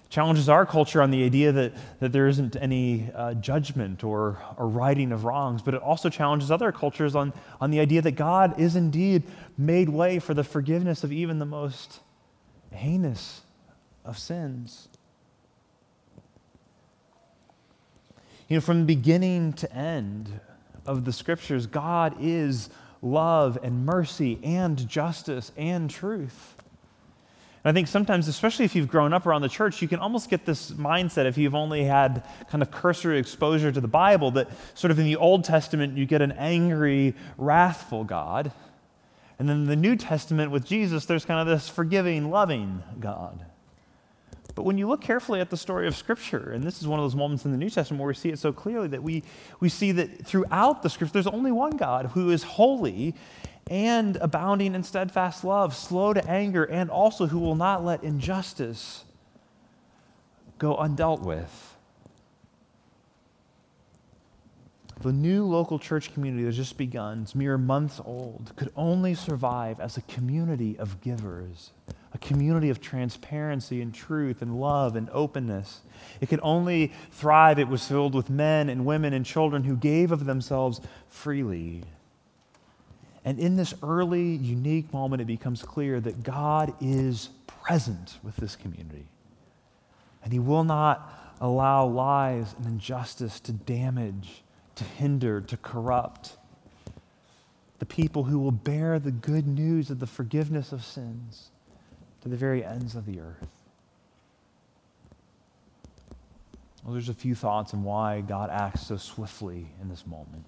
Challenges 0.10 0.50
our 0.50 0.66
culture 0.66 1.00
on 1.00 1.12
the 1.12 1.24
idea 1.24 1.52
that, 1.52 1.74
that 2.00 2.12
there 2.12 2.28
isn't 2.28 2.56
any 2.56 3.12
uh, 3.14 3.36
judgment 3.36 4.04
or, 4.04 4.42
or 4.58 4.68
righting 4.68 5.12
of 5.12 5.26
wrongs, 5.26 5.62
but 5.62 5.76
it 5.76 5.82
also 5.84 6.10
challenges 6.10 6.50
other 6.50 6.72
cultures 6.72 7.16
on, 7.16 7.34
on 7.62 7.70
the 7.70 7.80
idea 7.80 8.02
that 8.02 8.14
God 8.14 8.60
is 8.60 8.76
indeed 8.76 9.22
made 9.60 9.88
way 9.88 10.18
for 10.18 10.34
the 10.34 10.44
forgiveness 10.44 11.04
of 11.04 11.12
even 11.12 11.38
the 11.38 11.46
most 11.46 12.00
heinous 12.72 13.42
of 14.04 14.18
sins. 14.18 14.88
You 18.48 18.58
know, 18.58 18.62
from 18.62 18.88
beginning 18.88 19.54
to 19.54 19.72
end 19.72 20.40
of 20.86 21.06
the 21.06 21.14
scriptures, 21.14 21.68
God 21.68 22.16
is 22.20 22.70
love 23.02 23.58
and 23.62 23.86
mercy 23.86 24.40
and 24.44 24.88
justice 24.88 25.52
and 25.58 25.90
truth. 25.90 26.56
And 27.64 27.72
I 27.72 27.74
think 27.74 27.88
sometimes, 27.88 28.28
especially 28.28 28.66
if 28.66 28.76
you've 28.76 28.88
grown 28.88 29.12
up 29.12 29.26
around 29.26 29.42
the 29.42 29.50
church, 29.50 29.82
you 29.82 29.88
can 29.88 30.00
almost 30.00 30.30
get 30.30 30.46
this 30.46 30.72
mindset 30.72 31.26
if 31.26 31.38
you've 31.38 31.56
only 31.56 31.84
had 31.84 32.24
kind 32.50 32.62
of 32.62 32.70
cursory 32.70 33.18
exposure 33.18 33.72
to 33.72 33.82
the 33.82 33.88
Bible 33.88 34.32
that 34.32 34.50
sort 34.76 34.92
of 34.92 35.00
in 35.00 35.06
the 35.06 35.16
Old 35.16 35.44
Testament 35.44 35.98
you 35.98 36.06
get 36.06 36.22
an 36.22 36.32
angry, 36.34 37.16
wrathful 37.38 38.04
God. 38.04 38.52
And 39.40 39.50
then 39.50 39.58
in 39.58 39.66
the 39.66 39.76
New 39.76 39.96
Testament 39.96 40.52
with 40.52 40.64
Jesus, 40.64 41.06
there's 41.06 41.26
kind 41.26 41.40
of 41.40 41.48
this 41.48 41.68
forgiving, 41.68 42.30
loving 42.30 42.84
God. 43.00 43.46
But 44.56 44.64
when 44.64 44.78
you 44.78 44.88
look 44.88 45.02
carefully 45.02 45.42
at 45.42 45.50
the 45.50 45.58
story 45.58 45.86
of 45.86 45.96
Scripture, 45.96 46.52
and 46.54 46.64
this 46.64 46.82
is 46.82 46.88
one 46.88 46.98
of 46.98 47.04
those 47.04 47.16
moments 47.16 47.44
in 47.44 47.52
the 47.52 47.58
New 47.58 47.70
Testament 47.70 48.00
where 48.00 48.08
we 48.08 48.14
see 48.14 48.30
it 48.30 48.40
so 48.40 48.54
clearly 48.54 48.88
that 48.88 49.04
we, 49.04 49.24
we 49.60 49.68
see 49.68 49.92
that 49.92 50.26
throughout 50.26 50.82
the 50.82 50.90
Scripture, 50.90 51.14
there's 51.14 51.28
only 51.28 51.52
one 51.52 51.76
God 51.76 52.08
who 52.08 52.32
is 52.32 52.44
holy 52.44 53.14
and 53.70 54.16
abounding 54.18 54.74
in 54.74 54.84
steadfast 54.84 55.44
love, 55.44 55.76
slow 55.76 56.14
to 56.14 56.26
anger, 56.30 56.64
and 56.64 56.90
also 56.90 57.28
who 57.28 57.40
will 57.40 57.56
not 57.56 57.84
let 57.84 58.04
injustice 58.04 59.04
go 60.58 60.78
undealt 60.78 61.22
with. 61.22 61.76
The 65.02 65.12
new 65.12 65.46
local 65.46 65.78
church 65.78 66.14
community 66.14 66.46
that's 66.46 66.56
just 66.56 66.78
begun, 66.78 67.24
it's 67.24 67.36
mere 67.36 67.58
months 67.58 68.00
old, 68.06 68.54
could 68.56 68.72
only 68.76 69.14
survive 69.14 69.80
as 69.80 69.98
a 69.98 70.02
community 70.04 70.78
of 70.80 71.02
givers, 71.02 71.72
a 72.16 72.18
community 72.20 72.70
of 72.70 72.80
transparency 72.80 73.82
and 73.82 73.94
truth 73.94 74.42
and 74.42 74.58
love 74.58 74.96
and 74.96 75.10
openness. 75.12 75.82
It 76.22 76.30
could 76.30 76.40
only 76.42 76.94
thrive, 77.12 77.60
it 77.60 77.68
was 77.68 77.86
filled 77.86 78.16
with 78.16 78.30
men 78.30 78.70
and 78.70 78.86
women 78.86 79.12
and 79.12 79.26
children 79.26 79.66
who 79.66 79.76
gave 79.76 80.14
of 80.14 80.26
themselves 80.26 80.80
freely. 81.10 81.84
And 83.26 83.38
in 83.38 83.58
this 83.58 83.74
early, 83.84 84.36
unique 84.36 84.94
moment, 84.94 85.22
it 85.22 85.26
becomes 85.26 85.62
clear 85.62 86.00
that 86.00 86.24
God 86.24 86.74
is 86.80 87.32
present 87.48 88.18
with 88.24 88.38
this 88.38 88.56
community. 88.56 89.08
And 90.24 90.32
He 90.32 90.40
will 90.40 90.64
not 90.64 91.36
allow 91.42 91.86
lies 91.86 92.56
and 92.58 92.66
injustice 92.66 93.42
to 93.42 93.52
damage 93.52 94.42
to 94.76 94.86
hinder, 94.86 95.42
to 95.42 95.58
corrupt. 95.58 96.38
The 97.80 97.86
people 97.86 98.24
who 98.24 98.40
will 98.40 98.52
bear 98.52 99.00
the 99.00 99.12
good 99.12 99.48
news 99.48 99.90
of 99.90 100.00
the 100.00 100.08
forgiveness 100.08 100.72
of 100.72 100.86
sins 100.86 101.50
to 102.26 102.30
the 102.30 102.36
very 102.36 102.66
ends 102.66 102.96
of 102.96 103.06
the 103.06 103.20
earth. 103.20 103.48
Well, 106.84 106.94
there's 106.94 107.08
a 107.08 107.14
few 107.14 107.36
thoughts 107.36 107.72
on 107.76 107.84
why 107.84 108.22
God 108.22 108.50
acts 108.50 108.88
so 108.88 108.98
swiftly 108.98 109.68
in 109.80 109.90
this 109.90 110.08
moment. 110.08 110.44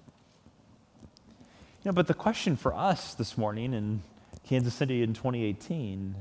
You 1.84 1.90
know, 1.90 1.92
but 1.92 2.08
the 2.08 2.14
question 2.14 2.56
for 2.56 2.74
us 2.74 3.14
this 3.14 3.38
morning 3.38 3.74
in 3.74 4.02
Kansas 4.48 4.74
City 4.74 5.04
in 5.04 5.14
2018 5.14 6.16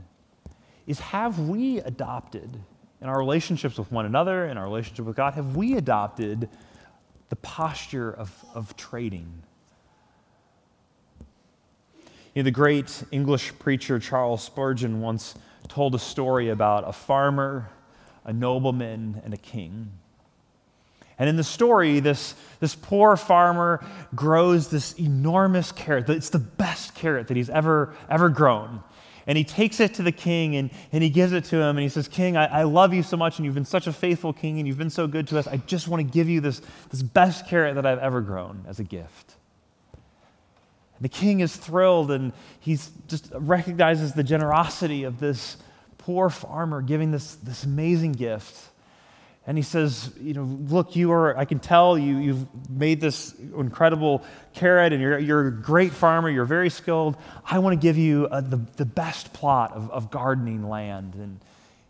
is 0.86 1.00
have 1.00 1.40
we 1.40 1.80
adopted 1.80 2.60
in 3.02 3.10
our 3.10 3.18
relationships 3.18 3.80
with 3.80 3.92
one 3.92 4.06
another, 4.06 4.46
in 4.46 4.60
our 4.60 4.66
relationship 4.66 5.06
with 5.06 5.16
God, 5.16 5.34
have 5.34 5.56
we 5.56 5.76
adopted 5.76 6.50
the 7.30 7.36
posture 7.38 8.12
of, 8.12 8.46
of 8.54 8.78
trading. 8.78 9.42
You 12.36 12.44
know, 12.44 12.46
the 12.46 12.52
great 12.52 13.04
English 13.10 13.58
preacher 13.58 13.98
Charles 13.98 14.44
Spurgeon 14.44 15.02
once 15.02 15.34
told 15.68 15.96
a 15.96 16.00
story 16.00 16.50
about 16.50 16.88
a 16.88 16.94
farmer, 16.94 17.70
a 18.26 18.34
nobleman, 18.34 19.22
and 19.24 19.34
a 19.34 19.38
king. 19.38 19.92
And 21.20 21.28
in 21.28 21.36
the 21.36 21.44
story, 21.44 22.00
this, 22.00 22.36
this 22.60 22.76
poor 22.76 23.18
farmer 23.18 23.84
grows 24.14 24.70
this 24.70 24.94
enormous 25.00 25.72
carrot. 25.72 26.10
It's 26.10 26.30
the 26.30 26.40
best 26.40 26.94
carrot 26.94 27.28
that 27.28 27.38
he's 27.38 27.50
ever, 27.50 27.96
ever 28.10 28.30
grown 28.30 28.84
and 29.28 29.38
he 29.38 29.44
takes 29.44 29.80
it 29.82 29.94
to 29.96 30.04
the 30.04 30.12
king 30.12 30.56
and, 30.56 30.72
and 30.94 31.04
he 31.04 31.10
gives 31.10 31.34
it 31.34 31.44
to 31.46 31.58
him 31.58 31.78
and 31.78 31.80
he 31.80 31.90
says, 31.90 32.08
King, 32.08 32.38
I, 32.38 32.46
I 32.46 32.64
love 32.64 32.94
you 32.94 33.04
so 33.04 33.18
much 33.18 33.38
and 33.38 33.46
you've 33.46 33.56
been 33.56 33.66
such 33.66 33.86
a 33.86 33.94
faithful 33.94 34.32
king 34.32 34.58
and 34.58 34.68
you've 34.68 34.78
been 34.78 34.90
so 34.90 35.06
good 35.06 35.28
to 35.28 35.38
us. 35.38 35.48
I 35.48 35.58
just 35.58 35.90
want 35.90 36.00
to 36.00 36.12
give 36.12 36.30
you 36.30 36.40
this, 36.40 36.62
this 36.90 37.04
best 37.04 37.46
carrot 37.48 37.76
that 37.76 37.86
I've 37.86 38.00
ever 38.00 38.22
grown 38.22 38.64
as 38.68 38.80
a 38.80 38.86
gift. 38.86 39.36
And 40.98 41.06
the 41.06 41.10
king 41.10 41.40
is 41.42 41.56
thrilled 41.56 42.12
and 42.12 42.34
he 42.60 42.78
just 43.08 43.30
recognizes 43.34 44.14
the 44.14 44.24
generosity 44.24 45.04
of 45.04 45.20
this 45.20 45.58
poor 46.00 46.30
farmer 46.30 46.82
giving 46.82 47.12
this, 47.12 47.36
this 47.36 47.64
amazing 47.64 48.14
gift. 48.14 48.70
And 49.46 49.58
he 49.58 49.64
says, 49.64 50.12
You 50.20 50.34
know, 50.34 50.44
look, 50.44 50.96
you 50.96 51.12
are, 51.12 51.38
I 51.38 51.46
can 51.46 51.60
tell 51.60 51.98
you, 51.98 52.18
you've 52.18 52.70
made 52.70 53.00
this 53.00 53.34
incredible 53.36 54.26
carrot 54.54 54.92
and 54.92 55.02
you're, 55.02 55.20
you're 55.20 55.48
a 55.48 55.52
great 55.52 55.94
farmer, 55.94 56.30
you're 56.30 56.46
very 56.46 56.70
skilled. 56.70 57.16
I 57.46 57.60
want 57.60 57.80
to 57.80 57.82
give 57.82 57.98
you 57.98 58.28
a, 58.32 58.42
the, 58.42 58.58
the 58.76 58.86
best 58.86 59.32
plot 59.34 59.72
of, 59.74 59.90
of 59.92 60.12
gardening 60.12 60.68
land 60.68 61.16
in, 61.16 61.40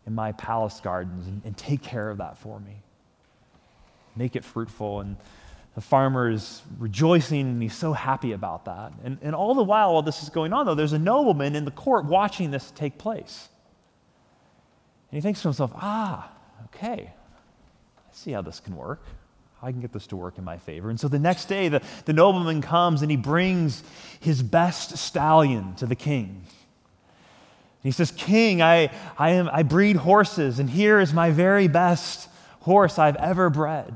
in 0.05 0.13
my 0.13 0.33
palace 0.33 0.79
gardens 0.81 1.25
and, 1.27 1.41
and 1.45 1.57
take 1.57 1.81
care 1.81 2.09
of 2.09 2.17
that 2.17 2.37
for 2.37 2.59
me. 2.59 2.75
Make 4.15 4.35
it 4.35 4.43
fruitful. 4.43 4.99
And 4.99 5.15
the 5.77 5.81
farmer 5.81 6.27
is 6.27 6.63
rejoicing 6.79 7.41
and 7.41 7.61
he's 7.61 7.75
so 7.75 7.93
happy 7.93 8.31
about 8.31 8.65
that. 8.65 8.93
And, 9.03 9.19
and 9.21 9.35
all 9.35 9.53
the 9.53 9.61
while, 9.61 9.93
while 9.93 10.01
this 10.01 10.23
is 10.23 10.29
going 10.29 10.51
on, 10.51 10.65
though, 10.65 10.73
there's 10.73 10.93
a 10.93 10.97
nobleman 10.97 11.55
in 11.55 11.65
the 11.65 11.71
court 11.71 12.05
watching 12.05 12.49
this 12.49 12.71
take 12.71 12.97
place. 12.97 13.47
And 15.11 15.17
he 15.17 15.21
thinks 15.21 15.43
to 15.43 15.49
himself, 15.49 15.71
ah, 15.75 16.31
okay 16.65 17.13
I 17.13 18.11
see 18.11 18.31
how 18.31 18.41
this 18.41 18.59
can 18.59 18.75
work. 18.75 19.03
I 19.61 19.71
can 19.71 19.79
get 19.79 19.93
this 19.93 20.07
to 20.07 20.15
work 20.15 20.39
in 20.39 20.43
my 20.43 20.57
favor. 20.57 20.89
And 20.89 20.99
so 20.99 21.07
the 21.07 21.19
next 21.19 21.45
day, 21.45 21.69
the, 21.69 21.83
the 22.05 22.13
nobleman 22.13 22.63
comes 22.63 23.03
and 23.03 23.11
he 23.11 23.17
brings 23.17 23.83
his 24.19 24.41
best 24.41 24.97
stallion 24.97 25.75
to 25.75 25.85
the 25.85 25.95
king. 25.95 26.41
And 26.41 27.83
he 27.83 27.91
says, 27.91 28.09
King, 28.09 28.63
I, 28.63 28.89
I, 29.15 29.29
am, 29.29 29.47
I 29.53 29.61
breed 29.61 29.97
horses, 29.97 30.57
and 30.57 30.71
here 30.71 30.99
is 30.99 31.13
my 31.13 31.29
very 31.29 31.67
best 31.67 32.29
horse 32.61 32.97
I've 32.97 33.17
ever 33.17 33.51
bred. 33.51 33.93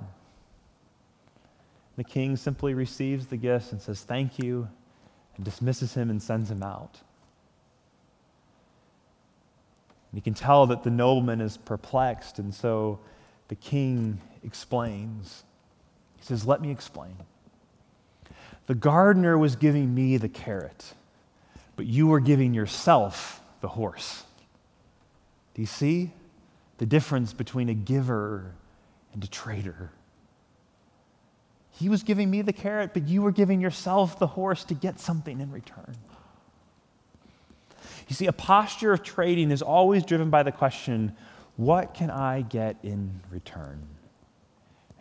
The 2.02 2.10
king 2.10 2.36
simply 2.36 2.74
receives 2.74 3.28
the 3.28 3.38
gifts 3.38 3.72
and 3.72 3.80
says, 3.80 4.02
Thank 4.02 4.40
you, 4.40 4.68
and 5.36 5.46
dismisses 5.46 5.94
him 5.94 6.10
and 6.10 6.20
sends 6.20 6.50
him 6.50 6.64
out. 6.64 7.00
And 10.10 10.18
you 10.18 10.22
can 10.24 10.34
tell 10.34 10.66
that 10.66 10.82
the 10.82 10.90
nobleman 10.90 11.42
is 11.42 11.58
perplexed, 11.58 12.40
and 12.40 12.56
so 12.56 13.00
the 13.50 13.56
king 13.56 14.20
explains. 14.44 15.44
He 16.18 16.26
says, 16.26 16.44
Let 16.44 16.60
me 16.60 16.72
explain. 16.72 17.16
The 18.66 18.74
gardener 18.74 19.38
was 19.38 19.56
giving 19.56 19.94
me 19.94 20.18
the 20.18 20.28
carrot, 20.28 20.96
but 21.76 21.86
you 21.86 22.08
were 22.08 22.20
giving 22.20 22.56
yourself 22.56 23.44
the 23.62 23.68
horse. 23.68 24.24
Do 25.54 25.62
you 25.62 25.68
see 25.68 26.14
the 26.80 26.88
difference 26.88 27.32
between 27.32 27.70
a 27.70 27.76
giver 27.76 28.56
and 29.14 29.24
a 29.24 29.28
trader? 29.28 29.92
He 31.82 31.90
was 31.90 32.04
giving 32.04 32.30
me 32.30 32.44
the 32.44 32.54
carrot, 32.54 32.94
but 32.94 33.08
you 33.08 33.24
were 33.24 33.32
giving 33.32 33.60
yourself 33.60 34.20
the 34.20 34.28
horse 34.28 34.64
to 34.66 34.76
get 34.76 35.00
something 35.00 35.42
in 35.42 35.52
return. 35.52 35.96
You 38.08 38.14
see, 38.14 38.28
a 38.28 38.34
posture 38.34 38.94
of 38.94 39.02
trading 39.02 39.50
is 39.50 39.64
always 39.64 40.06
driven 40.06 40.30
by 40.30 40.44
the 40.44 40.52
question 40.52 41.16
what 41.58 41.96
can 41.96 42.12
I 42.12 42.44
get 42.44 42.78
in 42.84 43.20
return? 43.32 43.82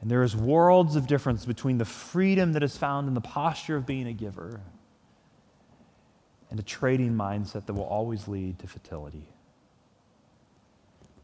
And 0.01 0.11
there 0.11 0.23
is 0.23 0.35
worlds 0.35 0.97
of 0.97 1.07
difference 1.07 1.45
between 1.45 1.77
the 1.77 1.85
freedom 1.85 2.55
that 2.55 2.63
is 2.63 2.79
found 2.79 3.09
in 3.09 3.15
the 3.15 3.21
posture 3.21 3.77
of 3.77 3.85
being 3.85 4.07
a 4.07 4.15
giver 4.15 4.63
and 6.51 6.59
a 6.59 6.63
trading 6.63 7.13
mindset 7.13 7.67
that 7.67 7.75
will 7.75 7.85
always 7.85 8.27
lead 8.27 8.59
to 8.61 8.67
fertility. 8.67 9.29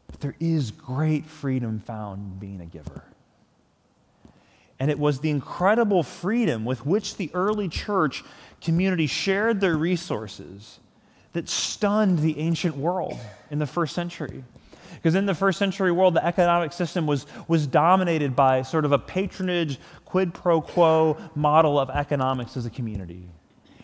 But 0.05 0.19
there 0.19 0.35
is 0.39 0.69
great 0.69 1.25
freedom 1.25 1.79
found 1.79 2.33
in 2.33 2.39
being 2.39 2.61
a 2.61 2.67
giver. 2.67 3.03
And 4.79 4.91
it 4.91 4.99
was 4.99 5.19
the 5.19 5.29
incredible 5.29 6.03
freedom 6.03 6.65
with 6.65 6.85
which 6.85 7.17
the 7.17 7.31
early 7.33 7.67
church 7.67 8.23
community 8.61 9.07
shared 9.07 9.59
their 9.59 9.75
resources 9.75 10.79
that 11.33 11.49
stunned 11.49 12.19
the 12.19 12.39
ancient 12.39 12.77
world 12.77 13.19
in 13.49 13.59
the 13.59 13.67
first 13.67 13.93
century. 13.93 14.43
Because 14.95 15.15
in 15.15 15.25
the 15.25 15.35
first 15.35 15.59
century 15.59 15.91
world, 15.91 16.15
the 16.15 16.25
economic 16.25 16.73
system 16.73 17.05
was, 17.05 17.25
was 17.47 17.67
dominated 17.67 18.35
by 18.35 18.61
sort 18.61 18.85
of 18.85 18.91
a 18.91 18.99
patronage, 18.99 19.79
quid 20.05 20.33
pro 20.33 20.61
quo 20.61 21.17
model 21.35 21.79
of 21.79 21.89
economics 21.89 22.57
as 22.57 22.65
a 22.65 22.69
community. 22.69 23.29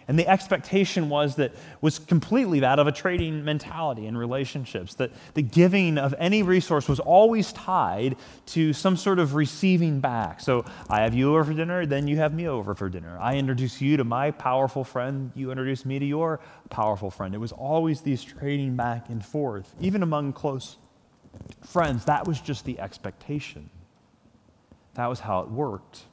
And 0.08 0.20
the 0.20 0.28
expectation 0.28 1.10
was 1.10 1.36
that 1.36 1.54
was 1.82 2.00
completely 2.00 2.60
that 2.62 2.80
of 2.80 2.88
a 2.88 2.92
trading 2.92 3.44
mentality 3.44 4.06
in 4.06 4.18
relationships, 4.18 4.96
that 4.96 5.12
the 5.34 5.42
giving 5.42 5.98
of 5.98 6.14
any 6.18 6.44
resource 6.44 6.88
was 6.88 7.00
always 7.00 7.54
tied 7.54 8.18
to 8.48 8.74
some 8.74 8.98
sort 8.98 9.20
of 9.20 9.36
receiving 9.36 10.00
back. 10.00 10.40
So 10.42 10.66
I 10.90 11.02
have 11.02 11.14
you 11.14 11.32
over 11.32 11.46
for 11.46 11.54
dinner, 11.54 11.86
then 11.86 12.08
you 12.08 12.18
have 12.18 12.34
me 12.34 12.48
over 12.48 12.76
for 12.76 12.90
dinner. 12.90 13.18
I 13.20 13.36
introduce 13.36 13.82
you 13.82 13.98
to 13.98 14.04
my 14.04 14.32
powerful 14.32 14.84
friend, 14.84 15.32
you 15.36 15.52
introduce 15.52 15.86
me 15.86 16.00
to 16.00 16.06
your 16.06 16.40
powerful 16.70 17.10
friend. 17.10 17.34
It 17.34 17.40
was 17.40 17.52
always 17.52 18.02
these 18.02 18.24
trading 18.24 18.76
back 18.76 19.10
and 19.10 19.24
forth, 19.24 19.74
even 19.80 20.04
among 20.04 20.34
close 20.34 20.78
friends. 21.62 22.06
That 22.06 22.28
was 22.28 22.42
just 22.42 22.66
the 22.66 22.80
expectation. 22.80 23.70
That 24.96 25.08
was 25.08 25.20
how 25.20 25.42
it 25.42 25.50
worked. 25.50 26.04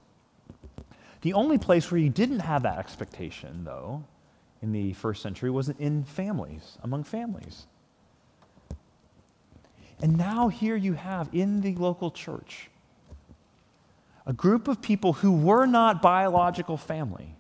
The 1.23 1.35
only 1.35 1.59
place 1.59 1.91
where 1.91 2.01
you 2.01 2.09
didn't 2.09 2.41
have 2.41 2.63
that 2.63 2.79
expectation, 2.79 3.65
though, 3.65 4.05
in 4.63 4.73
the 4.73 4.93
first 4.95 5.23
century 5.23 5.51
was 5.51 5.69
in 5.69 6.05
families, 6.05 6.79
among 6.83 7.05
families. 7.05 7.67
And 10.03 10.17
now 10.17 10.49
here 10.49 10.77
you 10.77 10.95
have 10.95 11.29
in 11.33 11.61
the 11.61 11.75
local 11.75 12.11
church 12.11 12.71
a 14.27 14.33
group 14.33 14.69
of 14.69 14.81
people 14.81 15.15
who 15.15 15.33
were 15.33 15.67
not 15.67 16.01
biological 16.01 16.77
family. 16.77 17.35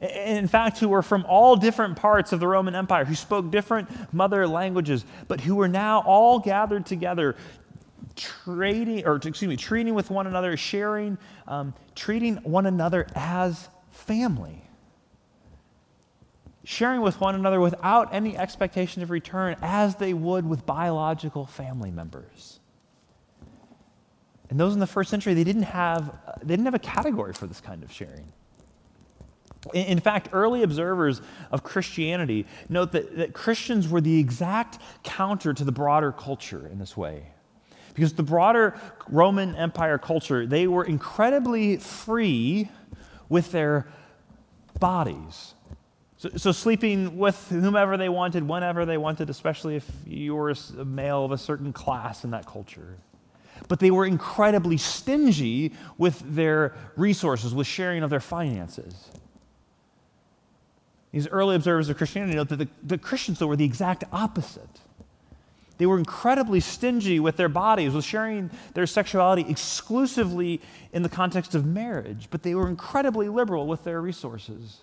In 0.00 0.46
fact, 0.46 0.78
who 0.78 0.88
were 0.88 1.02
from 1.02 1.24
all 1.26 1.56
different 1.56 1.96
parts 1.96 2.32
of 2.32 2.40
the 2.40 2.46
Roman 2.46 2.74
Empire, 2.74 3.04
who 3.04 3.14
spoke 3.14 3.50
different 3.50 3.88
mother 4.12 4.46
languages, 4.46 5.04
but 5.26 5.40
who 5.40 5.56
were 5.56 5.68
now 5.68 6.00
all 6.00 6.38
gathered 6.38 6.84
together 6.84 7.34
trading, 8.16 9.06
or 9.06 9.16
excuse 9.16 9.42
me, 9.42 9.56
treating 9.56 9.94
with 9.94 10.10
one 10.10 10.26
another, 10.26 10.56
sharing, 10.56 11.18
um, 11.46 11.74
treating 11.94 12.36
one 12.38 12.66
another 12.66 13.06
as 13.14 13.68
family. 13.90 14.62
Sharing 16.64 17.00
with 17.00 17.20
one 17.20 17.34
another 17.34 17.60
without 17.60 18.12
any 18.12 18.36
expectation 18.36 19.02
of 19.02 19.10
return, 19.10 19.56
as 19.62 19.96
they 19.96 20.12
would 20.12 20.46
with 20.46 20.66
biological 20.66 21.46
family 21.46 21.90
members. 21.90 22.58
And 24.50 24.58
those 24.58 24.74
in 24.74 24.80
the 24.80 24.86
first 24.86 25.10
century, 25.10 25.34
they 25.34 25.44
didn't 25.44 25.62
have, 25.62 26.12
they 26.40 26.54
didn't 26.54 26.64
have 26.64 26.74
a 26.74 26.80
category 26.80 27.32
for 27.32 27.46
this 27.46 27.60
kind 27.60 27.82
of 27.82 27.92
sharing. 27.92 28.32
In 29.74 29.98
fact, 29.98 30.28
early 30.32 30.62
observers 30.62 31.20
of 31.50 31.64
Christianity 31.64 32.46
note 32.68 32.92
that, 32.92 33.16
that 33.16 33.32
Christians 33.32 33.88
were 33.88 34.00
the 34.00 34.18
exact 34.18 34.78
counter 35.02 35.52
to 35.52 35.64
the 35.64 35.72
broader 35.72 36.12
culture 36.12 36.68
in 36.68 36.78
this 36.78 36.96
way. 36.96 37.26
Because 37.96 38.12
the 38.12 38.22
broader 38.22 38.78
Roman 39.08 39.56
Empire 39.56 39.96
culture, 39.96 40.46
they 40.46 40.66
were 40.66 40.84
incredibly 40.84 41.78
free 41.78 42.68
with 43.30 43.50
their 43.52 43.88
bodies. 44.78 45.54
So, 46.18 46.28
so, 46.36 46.52
sleeping 46.52 47.16
with 47.16 47.48
whomever 47.48 47.96
they 47.96 48.10
wanted, 48.10 48.46
whenever 48.46 48.84
they 48.84 48.98
wanted, 48.98 49.30
especially 49.30 49.76
if 49.76 49.90
you 50.06 50.34
were 50.34 50.50
a 50.50 50.84
male 50.84 51.24
of 51.24 51.32
a 51.32 51.38
certain 51.38 51.72
class 51.72 52.22
in 52.22 52.30
that 52.30 52.46
culture. 52.46 52.98
But 53.66 53.80
they 53.80 53.90
were 53.90 54.04
incredibly 54.04 54.76
stingy 54.76 55.72
with 55.96 56.22
their 56.34 56.74
resources, 56.96 57.54
with 57.54 57.66
sharing 57.66 58.02
of 58.02 58.10
their 58.10 58.20
finances. 58.20 59.10
These 61.12 61.28
early 61.28 61.56
observers 61.56 61.88
of 61.88 61.96
Christianity 61.96 62.36
note 62.36 62.50
that 62.50 62.56
the, 62.56 62.68
the 62.82 62.98
Christians, 62.98 63.38
though, 63.38 63.46
were 63.46 63.56
the 63.56 63.64
exact 63.64 64.04
opposite. 64.12 64.80
They 65.78 65.86
were 65.86 65.98
incredibly 65.98 66.60
stingy 66.60 67.20
with 67.20 67.36
their 67.36 67.48
bodies, 67.48 67.92
with 67.92 68.04
sharing 68.04 68.50
their 68.74 68.86
sexuality 68.86 69.44
exclusively 69.48 70.60
in 70.92 71.02
the 71.02 71.08
context 71.08 71.54
of 71.54 71.66
marriage, 71.66 72.28
but 72.30 72.42
they 72.42 72.54
were 72.54 72.68
incredibly 72.68 73.28
liberal 73.28 73.66
with 73.66 73.84
their 73.84 74.00
resources, 74.00 74.78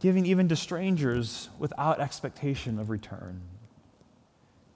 giving 0.00 0.24
even 0.24 0.48
to 0.48 0.56
strangers 0.56 1.50
without 1.58 2.00
expectation 2.00 2.78
of 2.78 2.88
return, 2.88 3.42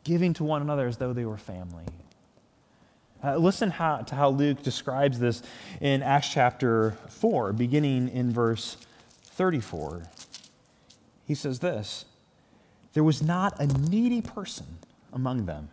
giving 0.05 0.35
to 0.35 0.45
one 0.45 0.61
another 0.61 0.87
as 0.87 0.99
though 0.99 1.15
they 1.15 1.25
were 1.25 1.39
family. 1.39 1.85
Uh, 3.25 3.37
listen 3.37 3.71
how, 3.71 3.99
to 3.99 4.15
how 4.17 4.29
Luke 4.29 4.63
describes 4.63 5.21
this 5.21 5.43
in 5.81 6.03
Acts 6.03 6.29
chapter 6.29 6.99
4, 7.09 7.53
beginning 7.53 8.09
in 8.09 8.33
verse 8.33 8.77
34. 9.23 10.03
He 11.25 11.35
says 11.35 11.61
this 11.61 12.05
there 12.93 13.05
was 13.05 13.23
not 13.23 13.59
a 13.61 13.67
needy 13.67 14.21
person 14.21 14.67
among 15.13 15.47
them. 15.47 15.69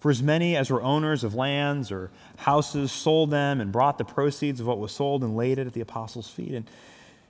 For 0.00 0.10
as 0.10 0.22
many 0.22 0.54
as 0.54 0.70
were 0.70 0.82
owners 0.82 1.24
of 1.24 1.34
lands 1.34 1.90
or 1.90 2.10
houses 2.36 2.92
sold 2.92 3.30
them 3.30 3.60
and 3.60 3.72
brought 3.72 3.96
the 3.96 4.04
proceeds 4.04 4.60
of 4.60 4.66
what 4.66 4.78
was 4.78 4.92
sold 4.92 5.24
and 5.24 5.34
laid 5.34 5.58
it 5.58 5.66
at 5.66 5.72
the 5.72 5.80
apostles' 5.80 6.28
feet. 6.28 6.52
And 6.52 6.68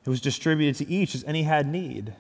it 0.05 0.11
was 0.11 0.20
distributed 0.20 0.85
to 0.85 0.92
each 0.92 1.14
as 1.14 1.23
any 1.25 1.44
had 1.44 1.68
need. 1.68 2.14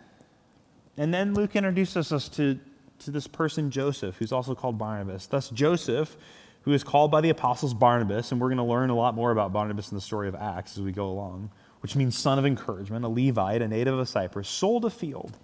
And 0.96 1.12
then 1.12 1.34
Luke 1.34 1.56
introduces 1.56 2.12
us 2.12 2.28
to, 2.30 2.58
to 3.00 3.10
this 3.10 3.26
person, 3.26 3.70
Joseph, 3.70 4.16
who's 4.16 4.30
also 4.30 4.54
called 4.54 4.78
Barnabas. 4.78 5.26
Thus, 5.26 5.50
Joseph, 5.50 6.16
who 6.62 6.72
is 6.72 6.84
called 6.84 7.10
by 7.10 7.20
the 7.20 7.30
apostles 7.30 7.74
Barnabas, 7.74 8.30
and 8.30 8.40
we're 8.40 8.48
going 8.48 8.58
to 8.58 8.62
learn 8.62 8.90
a 8.90 8.94
lot 8.94 9.14
more 9.14 9.32
about 9.32 9.52
Barnabas 9.52 9.90
in 9.90 9.96
the 9.96 10.00
story 10.00 10.28
of 10.28 10.36
Acts 10.36 10.78
as 10.78 10.84
we 10.84 10.92
go 10.92 11.08
along, 11.08 11.50
which 11.80 11.96
means 11.96 12.16
son 12.16 12.38
of 12.38 12.46
encouragement, 12.46 13.04
a 13.04 13.08
Levite, 13.08 13.60
a 13.60 13.66
native 13.66 13.98
of 13.98 14.08
Cyprus, 14.08 14.48
sold 14.48 14.84
a 14.84 14.90
field 14.90 15.36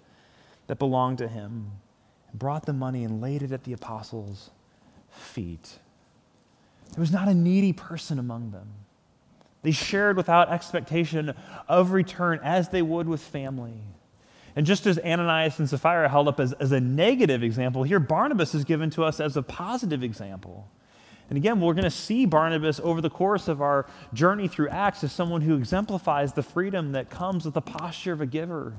that 0.71 0.79
belonged 0.79 1.17
to 1.17 1.27
him, 1.27 1.69
brought 2.33 2.65
the 2.65 2.71
money 2.71 3.03
and 3.03 3.19
laid 3.19 3.41
it 3.41 3.51
at 3.51 3.65
the 3.65 3.73
apostles' 3.73 4.51
feet. 5.09 5.79
There 6.93 7.01
was 7.01 7.11
not 7.11 7.27
a 7.27 7.33
needy 7.33 7.73
person 7.73 8.17
among 8.17 8.51
them. 8.51 8.69
They 9.63 9.71
shared 9.71 10.15
without 10.15 10.49
expectation 10.49 11.33
of 11.67 11.91
return 11.91 12.39
as 12.41 12.69
they 12.69 12.81
would 12.81 13.09
with 13.09 13.19
family. 13.19 13.81
And 14.55 14.65
just 14.65 14.87
as 14.87 14.97
Ananias 14.99 15.59
and 15.59 15.69
Sapphira 15.69 16.07
held 16.07 16.29
up 16.29 16.39
as, 16.39 16.53
as 16.53 16.71
a 16.71 16.79
negative 16.79 17.43
example, 17.43 17.83
here 17.83 17.99
Barnabas 17.99 18.55
is 18.55 18.63
given 18.63 18.89
to 18.91 19.03
us 19.03 19.19
as 19.19 19.35
a 19.35 19.43
positive 19.43 20.03
example. 20.03 20.69
And 21.29 21.35
again, 21.35 21.59
we're 21.59 21.73
going 21.73 21.83
to 21.83 21.91
see 21.91 22.25
Barnabas 22.25 22.79
over 22.81 23.01
the 23.01 23.09
course 23.09 23.49
of 23.49 23.61
our 23.61 23.87
journey 24.13 24.47
through 24.47 24.69
Acts 24.69 25.03
as 25.03 25.11
someone 25.11 25.41
who 25.41 25.57
exemplifies 25.57 26.31
the 26.31 26.43
freedom 26.43 26.93
that 26.93 27.09
comes 27.09 27.43
with 27.43 27.55
the 27.55 27.61
posture 27.61 28.13
of 28.13 28.21
a 28.21 28.25
giver. 28.25 28.71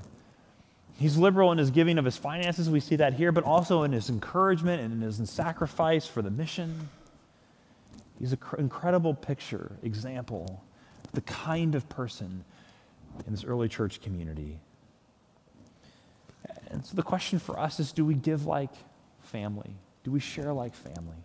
He's 0.98 1.16
liberal 1.16 1.50
in 1.52 1.58
his 1.58 1.70
giving 1.70 1.98
of 1.98 2.04
his 2.04 2.16
finances. 2.16 2.70
We 2.70 2.80
see 2.80 2.96
that 2.96 3.14
here, 3.14 3.32
but 3.32 3.44
also 3.44 3.82
in 3.82 3.92
his 3.92 4.08
encouragement 4.08 4.82
and 4.82 4.92
in 4.92 5.00
his 5.00 5.18
sacrifice 5.28 6.06
for 6.06 6.22
the 6.22 6.30
mission. 6.30 6.88
He's 8.18 8.32
an 8.32 8.38
incredible 8.58 9.14
picture, 9.14 9.72
example, 9.82 10.62
the 11.12 11.22
kind 11.22 11.74
of 11.74 11.88
person 11.88 12.44
in 13.26 13.32
this 13.32 13.44
early 13.44 13.68
church 13.68 14.00
community. 14.00 14.60
And 16.70 16.84
so 16.84 16.94
the 16.94 17.02
question 17.02 17.38
for 17.38 17.58
us 17.58 17.80
is 17.80 17.92
do 17.92 18.04
we 18.04 18.14
give 18.14 18.46
like 18.46 18.70
family? 19.20 19.74
Do 20.04 20.10
we 20.10 20.20
share 20.20 20.52
like 20.52 20.74
family? 20.74 21.16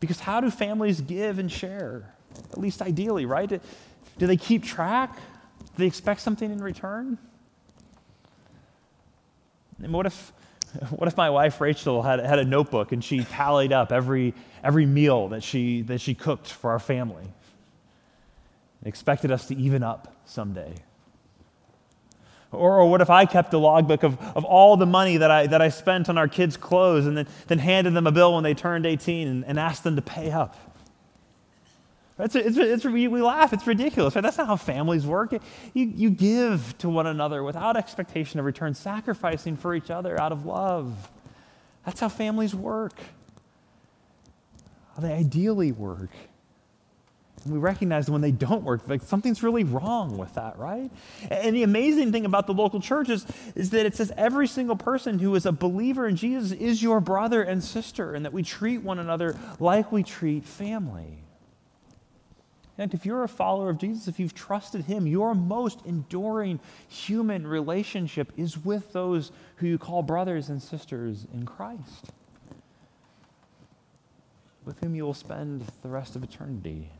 Because 0.00 0.20
how 0.20 0.40
do 0.40 0.50
families 0.50 1.00
give 1.00 1.38
and 1.38 1.50
share? 1.50 2.14
At 2.52 2.58
least 2.58 2.82
ideally, 2.82 3.26
right? 3.26 3.48
Do 4.18 4.26
they 4.26 4.36
keep 4.36 4.62
track? 4.62 5.16
Do 5.16 5.72
they 5.76 5.86
expect 5.86 6.20
something 6.20 6.50
in 6.50 6.58
return? 6.62 7.18
And 9.84 9.92
what 9.92 10.06
if, 10.06 10.32
what 10.90 11.06
if 11.06 11.16
my 11.16 11.30
wife 11.30 11.60
Rachel 11.60 12.02
had, 12.02 12.18
had 12.18 12.38
a 12.38 12.44
notebook 12.44 12.90
and 12.92 13.04
she 13.04 13.22
tallied 13.24 13.72
up 13.72 13.92
every, 13.92 14.34
every 14.64 14.86
meal 14.86 15.28
that 15.28 15.44
she, 15.44 15.82
that 15.82 16.00
she 16.00 16.14
cooked 16.14 16.50
for 16.50 16.70
our 16.70 16.78
family? 16.80 17.26
Expected 18.84 19.30
us 19.30 19.46
to 19.48 19.56
even 19.56 19.82
up 19.82 20.16
someday. 20.24 20.74
Or, 22.50 22.80
or, 22.80 22.90
what 22.90 23.00
if 23.00 23.10
I 23.10 23.24
kept 23.26 23.52
a 23.52 23.58
logbook 23.58 24.04
of, 24.04 24.20
of 24.36 24.44
all 24.44 24.76
the 24.76 24.86
money 24.86 25.16
that 25.16 25.30
I, 25.30 25.48
that 25.48 25.60
I 25.60 25.70
spent 25.70 26.08
on 26.08 26.16
our 26.16 26.28
kids' 26.28 26.56
clothes 26.56 27.04
and 27.06 27.16
then, 27.16 27.26
then 27.48 27.58
handed 27.58 27.94
them 27.94 28.06
a 28.06 28.12
bill 28.12 28.34
when 28.34 28.44
they 28.44 28.54
turned 28.54 28.86
18 28.86 29.26
and, 29.26 29.44
and 29.44 29.58
asked 29.58 29.82
them 29.82 29.96
to 29.96 30.02
pay 30.02 30.30
up? 30.30 30.73
It's, 32.18 32.36
it's, 32.36 32.56
it's, 32.56 32.84
we 32.84 33.08
laugh, 33.08 33.52
it's 33.52 33.66
ridiculous. 33.66 34.14
Right? 34.14 34.22
That's 34.22 34.38
not 34.38 34.46
how 34.46 34.56
families 34.56 35.06
work. 35.06 35.32
You, 35.32 35.86
you 35.86 36.10
give 36.10 36.76
to 36.78 36.88
one 36.88 37.06
another 37.08 37.42
without 37.42 37.76
expectation 37.76 38.38
of 38.38 38.46
return, 38.46 38.74
sacrificing 38.74 39.56
for 39.56 39.74
each 39.74 39.90
other 39.90 40.20
out 40.20 40.30
of 40.30 40.46
love. 40.46 41.10
That's 41.84 42.00
how 42.00 42.08
families 42.08 42.54
work, 42.54 42.94
how 44.94 45.02
they 45.02 45.12
ideally 45.12 45.72
work. 45.72 46.10
And 47.44 47.52
we 47.52 47.58
recognize 47.58 48.06
that 48.06 48.12
when 48.12 48.22
they 48.22 48.30
don't 48.30 48.62
work, 48.62 48.88
like 48.88 49.02
something's 49.02 49.42
really 49.42 49.64
wrong 49.64 50.16
with 50.16 50.32
that, 50.34 50.56
right? 50.56 50.90
And 51.30 51.54
the 51.54 51.62
amazing 51.64 52.10
thing 52.10 52.24
about 52.24 52.46
the 52.46 52.54
local 52.54 52.80
churches 52.80 53.26
is 53.54 53.70
that 53.70 53.84
it 53.84 53.96
says 53.96 54.12
every 54.16 54.46
single 54.46 54.76
person 54.76 55.18
who 55.18 55.34
is 55.34 55.44
a 55.44 55.52
believer 55.52 56.06
in 56.06 56.16
Jesus 56.16 56.52
is 56.52 56.82
your 56.82 57.00
brother 57.00 57.42
and 57.42 57.62
sister, 57.62 58.14
and 58.14 58.24
that 58.24 58.32
we 58.32 58.42
treat 58.44 58.82
one 58.82 58.98
another 58.98 59.36
like 59.58 59.92
we 59.92 60.04
treat 60.04 60.44
family. 60.44 61.23
And 62.76 62.92
if 62.92 63.06
you're 63.06 63.22
a 63.22 63.28
follower 63.28 63.70
of 63.70 63.78
Jesus, 63.78 64.08
if 64.08 64.18
you've 64.18 64.34
trusted 64.34 64.84
him, 64.84 65.06
your 65.06 65.34
most 65.34 65.80
enduring 65.86 66.58
human 66.88 67.46
relationship 67.46 68.32
is 68.36 68.58
with 68.64 68.92
those 68.92 69.30
who 69.56 69.66
you 69.68 69.78
call 69.78 70.02
brothers 70.02 70.48
and 70.48 70.60
sisters 70.60 71.26
in 71.32 71.46
Christ, 71.46 72.10
with 74.64 74.80
whom 74.80 74.96
you 74.96 75.04
will 75.04 75.14
spend 75.14 75.64
the 75.82 75.88
rest 75.88 76.16
of 76.16 76.24
eternity. 76.24 76.90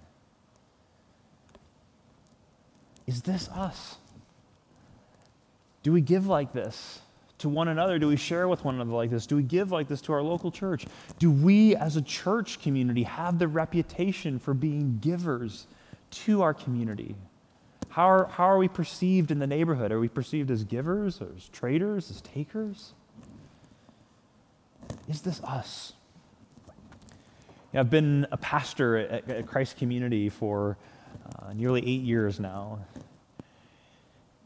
Is 3.07 3.23
this 3.23 3.49
us? 3.49 3.97
Do 5.83 5.93
we 5.93 6.01
give 6.01 6.27
like 6.27 6.53
this 6.53 7.01
to 7.39 7.49
one 7.49 7.69
another? 7.69 7.99
Do 7.99 8.09
we 8.09 8.17
share 8.17 8.49
with 8.49 8.65
one 8.65 8.77
another 8.77 8.93
like 8.93 9.11
this? 9.11 9.27
Do 9.27 9.37
we 9.37 9.43
give 9.43 9.73
like 9.73 9.89
this 9.89 10.01
to 10.03 10.13
our 10.13 10.23
local 10.23 10.51
church? 10.51 10.87
Do 11.19 11.31
we 11.31 11.77
as 11.77 11.97
a 11.97 12.03
church 12.03 12.61
community 12.61 13.03
have 13.03 13.39
the 13.39 13.49
reputation 13.49 14.39
for 14.39 14.55
being 14.55 14.99
givers 15.01 15.67
to 16.11 16.43
our 16.43 16.55
community? 16.55 17.15
How 17.89 18.11
are, 18.11 18.27
how 18.27 18.45
are 18.45 18.59
we 18.59 18.69
perceived 18.69 19.31
in 19.31 19.39
the 19.39 19.47
neighborhood? 19.47 19.93
Are 19.93 20.01
we 20.01 20.09
perceived 20.09 20.51
as 20.51 20.65
givers, 20.65 21.21
or 21.21 21.29
as 21.37 21.49
traders, 21.49 22.11
as 22.11 22.21
takers? 22.23 22.93
Is 25.09 25.23
this 25.23 25.41
us? 25.45 25.93
Yeah, 27.73 27.81
I've 27.81 27.91
been 27.91 28.27
a 28.33 28.37
pastor 28.37 28.97
at, 28.97 29.31
at 29.31 29.47
Christ 29.47 29.77
Community 29.77 30.29
for 30.29 30.77
uh, 31.39 31.53
nearly 31.53 31.81
eight 31.81 32.03
years 32.03 32.41
now. 32.41 32.79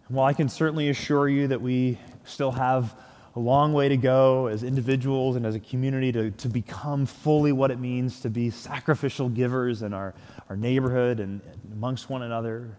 While 0.08 0.24
I 0.24 0.32
can 0.32 0.48
certainly 0.48 0.88
assure 0.88 1.28
you 1.28 1.48
that 1.48 1.60
we 1.60 1.98
still 2.24 2.52
have 2.52 2.94
a 3.36 3.38
long 3.38 3.74
way 3.74 3.90
to 3.90 3.96
go 3.98 4.46
as 4.46 4.62
individuals 4.62 5.36
and 5.36 5.44
as 5.44 5.54
a 5.54 5.60
community 5.60 6.10
to, 6.12 6.30
to 6.30 6.48
become 6.48 7.04
fully 7.04 7.52
what 7.52 7.70
it 7.70 7.78
means 7.78 8.20
to 8.20 8.30
be 8.30 8.48
sacrificial 8.48 9.28
givers 9.28 9.82
in 9.82 9.92
our, 9.92 10.14
our 10.48 10.56
neighborhood 10.56 11.20
and, 11.20 11.42
and 11.42 11.72
amongst 11.74 12.08
one 12.08 12.22
another. 12.22 12.70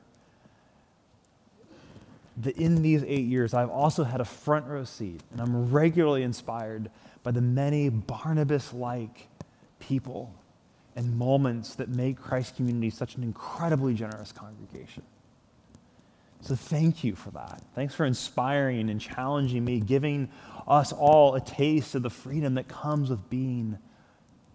That 2.38 2.58
in 2.58 2.82
these 2.82 3.04
eight 3.04 3.28
years, 3.28 3.54
I've 3.54 3.70
also 3.70 4.04
had 4.04 4.22
a 4.22 4.26
front 4.26 4.66
row 4.66 4.84
seat, 4.84 5.22
and 5.32 5.40
I'm 5.40 5.70
regularly 5.70 6.24
inspired 6.24 6.90
by 7.22 7.30
the 7.30 7.42
many 7.42 7.90
Barnabas 7.90 8.74
like 8.74 9.28
people 9.78 10.34
and 10.96 11.16
moments 11.16 11.76
that 11.76 11.90
make 11.90 12.20
Christ 12.20 12.56
Community 12.56 12.90
such 12.90 13.18
an 13.18 13.24
incredibly 13.24 13.94
generous 13.94 14.32
congregation. 14.32 15.04
So 16.42 16.56
thank 16.56 17.04
you 17.04 17.16
for 17.16 17.32
that. 17.32 17.62
Thanks 17.76 17.94
for 17.94 18.06
inspiring 18.06 18.90
and 18.90 19.00
challenging 19.00 19.66
me, 19.66 19.80
giving 19.80 20.30
us 20.68 20.94
all 20.94 21.36
a 21.36 21.42
taste 21.42 21.96
of 21.96 22.04
the 22.04 22.10
freedom 22.10 22.56
that 22.56 22.68
comes 22.68 23.10
with 23.10 23.30
being 23.30 23.78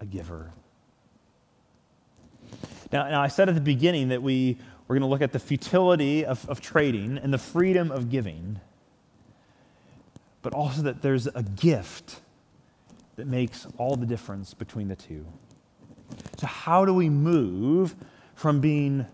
a 0.01 0.07
giver. 0.07 0.53
Now, 2.93 3.09
now 3.09 3.21
I 3.21 3.29
said 3.29 3.49
at 3.49 3.55
the 3.55 3.61
beginning 3.61 4.09
that 4.09 4.23
we 4.23 4.59
were 4.87 4.95
going 4.95 5.03
to 5.03 5.09
look 5.09 5.23
at 5.23 5.33
the 5.33 5.39
futility 5.39 6.25
of, 6.25 6.49
of 6.49 6.61
trading 6.61 7.19
and 7.19 7.33
the 7.33 7.39
freedom 7.39 7.91
of 7.91 8.11
giving, 8.11 8.61
but 10.43 10.53
also 10.55 10.83
that 10.83 11.03
there's 11.03 11.27
a 11.27 11.43
gift 11.43 12.21
that 13.17 13.27
makes 13.27 13.67
all 13.79 13.97
the 13.97 14.07
difference 14.07 14.55
between 14.55 14.89
the 14.89 14.97
two. 14.97 15.27
So, 16.39 16.47
how 16.47 16.85
do 16.85 16.93
we 16.93 17.09
move 17.09 17.95
from 18.35 18.61
being 18.61 19.07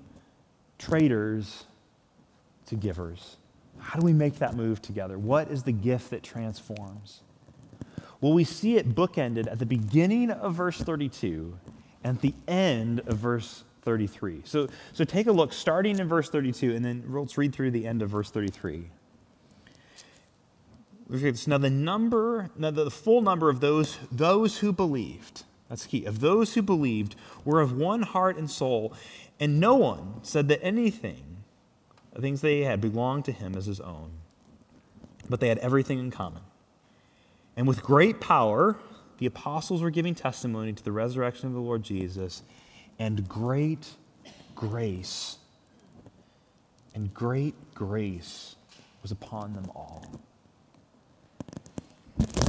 traders 0.78 1.64
to 2.70 2.76
givers? 2.76 3.37
How 3.78 3.98
do 3.98 4.04
we 4.04 4.12
make 4.12 4.38
that 4.38 4.54
move 4.54 4.83
together? 4.83 5.18
What 5.18 5.50
is 5.50 5.62
the 5.62 5.72
gift 5.72 6.11
that 6.11 6.22
transforms? 6.22 7.22
Well, 8.20 8.33
we 8.33 8.44
see 8.44 8.76
it 8.76 8.94
bookended 8.94 9.50
at 9.50 9.59
the 9.59 9.66
beginning 9.66 10.30
of 10.30 10.54
verse 10.54 10.78
32 10.78 11.56
and 12.04 12.16
at 12.16 12.22
the 12.22 12.35
end 12.48 13.00
of 13.00 13.18
verse 13.18 13.64
33. 13.83 14.42
So, 14.44 14.68
so 14.92 15.04
take 15.04 15.26
a 15.26 15.33
look, 15.33 15.52
starting 15.52 15.98
in 15.98 16.09
verse 16.09 16.28
32, 16.28 16.74
and 16.74 16.85
then 16.85 17.04
let's 17.09 17.38
read 17.38 17.54
through 17.54 17.70
the 17.70 17.87
end 17.87 18.02
of 18.02 18.11
verse 18.11 18.30
33. 18.30 18.90
Now, 21.46 21.59
the 21.59 21.70
number, 21.70 22.50
now 22.56 22.70
the 22.70 22.90
full 22.90 23.20
number 23.20 23.48
of 23.48 23.61
those, 23.61 23.98
those 24.12 24.59
who 24.59 24.72
believed, 24.72 25.42
that's 25.68 25.87
key, 25.87 26.04
of 26.04 26.20
those 26.20 26.54
who 26.54 26.62
believed 26.62 27.16
were 27.44 27.61
of 27.61 27.72
one 27.72 28.02
heart 28.02 28.37
and 28.37 28.50
soul, 28.50 28.94
and 29.40 29.59
no 29.59 29.74
one 29.74 30.20
said 30.22 30.48
that 30.48 30.62
anything 30.62 31.30
the 32.12 32.20
things 32.20 32.40
they 32.40 32.61
had 32.61 32.81
belonged 32.81 33.25
to 33.27 33.33
him 33.33 33.55
as 33.57 33.66
his 33.66 33.81
own. 33.81 34.11
But 35.29 35.40
they 35.40 35.49
had 35.49 35.59
everything 35.59 35.99
in 35.99 36.11
common. 36.11 36.42
And 37.57 37.68
with 37.68 37.83
great 37.83 38.20
power, 38.20 38.79
the 39.18 39.27
apostles 39.27 39.83
were 39.83 39.90
giving 39.90 40.14
testimony 40.14 40.73
to 40.73 40.83
the 40.83 40.92
resurrection 40.92 41.46
of 41.46 41.53
the 41.53 41.61
Lord 41.61 41.83
Jesus, 41.83 42.42
and 42.99 43.29
great 43.29 43.90
grace, 44.55 45.37
and 46.94 47.12
great 47.12 47.55
grace 47.75 48.57
was 49.03 49.11
upon 49.11 49.53
them 49.55 49.70
all. 49.75 50.20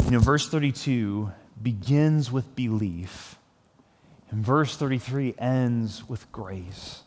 You 0.06 0.12
know, 0.12 0.20
verse 0.20 0.50
32 0.50 1.32
begins 1.62 2.32
with 2.32 2.56
belief, 2.56 3.38
and 4.30 4.44
verse 4.44 4.76
33 4.76 5.36
ends 5.38 6.08
with 6.08 6.32
grace. 6.32 7.04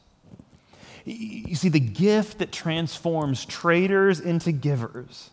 You 1.05 1.55
see, 1.55 1.69
the 1.69 1.81
gift 1.81 2.39
that 2.39 2.51
transforms 2.51 3.45
traders 3.45 4.21
into 4.21 4.53
givers 4.53 5.31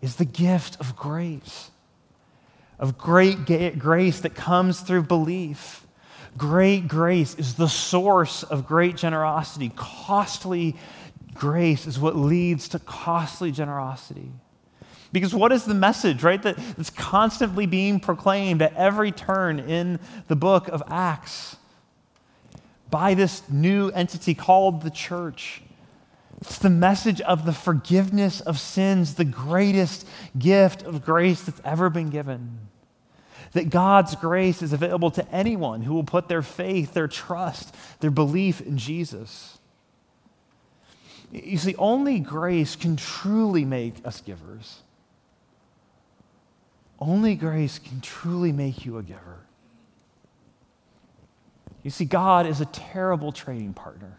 is 0.00 0.16
the 0.16 0.24
gift 0.24 0.78
of 0.80 0.94
grace, 0.96 1.70
of 2.78 2.98
great 2.98 3.44
grace 3.78 4.20
that 4.20 4.34
comes 4.34 4.80
through 4.80 5.02
belief. 5.02 5.86
Great 6.36 6.88
grace 6.88 7.34
is 7.34 7.54
the 7.54 7.68
source 7.68 8.42
of 8.42 8.66
great 8.66 8.96
generosity. 8.96 9.72
Costly 9.76 10.76
grace 11.34 11.86
is 11.86 11.98
what 11.98 12.16
leads 12.16 12.68
to 12.68 12.78
costly 12.78 13.50
generosity. 13.50 14.30
Because 15.12 15.34
what 15.34 15.52
is 15.52 15.64
the 15.64 15.74
message, 15.74 16.22
right, 16.22 16.42
that, 16.42 16.56
that's 16.76 16.90
constantly 16.90 17.66
being 17.66 18.00
proclaimed 18.00 18.62
at 18.62 18.74
every 18.76 19.12
turn 19.12 19.58
in 19.60 20.00
the 20.28 20.36
book 20.36 20.68
of 20.68 20.82
Acts? 20.86 21.56
By 22.92 23.14
this 23.14 23.42
new 23.48 23.88
entity 23.88 24.34
called 24.34 24.82
the 24.82 24.90
church. 24.90 25.62
It's 26.42 26.58
the 26.58 26.70
message 26.70 27.22
of 27.22 27.46
the 27.46 27.52
forgiveness 27.52 28.42
of 28.42 28.60
sins, 28.60 29.14
the 29.14 29.24
greatest 29.24 30.06
gift 30.38 30.82
of 30.82 31.02
grace 31.02 31.42
that's 31.42 31.62
ever 31.64 31.88
been 31.88 32.10
given. 32.10 32.58
That 33.52 33.70
God's 33.70 34.14
grace 34.14 34.60
is 34.60 34.74
available 34.74 35.10
to 35.12 35.28
anyone 35.34 35.82
who 35.82 35.94
will 35.94 36.04
put 36.04 36.28
their 36.28 36.42
faith, 36.42 36.92
their 36.92 37.08
trust, 37.08 37.74
their 38.00 38.10
belief 38.10 38.60
in 38.60 38.76
Jesus. 38.76 39.58
You 41.32 41.56
see, 41.56 41.74
only 41.76 42.18
grace 42.18 42.76
can 42.76 42.96
truly 42.96 43.64
make 43.64 44.06
us 44.06 44.20
givers. 44.20 44.82
Only 46.98 47.36
grace 47.36 47.78
can 47.78 48.02
truly 48.02 48.52
make 48.52 48.84
you 48.84 48.98
a 48.98 49.02
giver. 49.02 49.46
You 51.82 51.90
see, 51.90 52.04
God 52.04 52.46
is 52.46 52.60
a 52.60 52.66
terrible 52.66 53.32
trading 53.32 53.74
partner. 53.74 54.18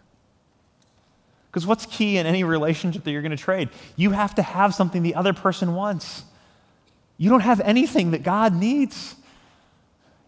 Because 1.49 1.67
what's 1.67 1.85
key 1.85 2.17
in 2.17 2.25
any 2.25 2.43
relationship 2.43 3.03
that 3.03 3.11
you're 3.11 3.21
going 3.21 3.31
to 3.31 3.37
trade? 3.37 3.69
You 3.95 4.11
have 4.11 4.35
to 4.35 4.41
have 4.41 4.73
something 4.73 5.03
the 5.03 5.15
other 5.15 5.33
person 5.33 5.75
wants. 5.75 6.23
You 7.17 7.29
don't 7.29 7.41
have 7.41 7.61
anything 7.61 8.11
that 8.11 8.23
God 8.23 8.55
needs. 8.55 9.15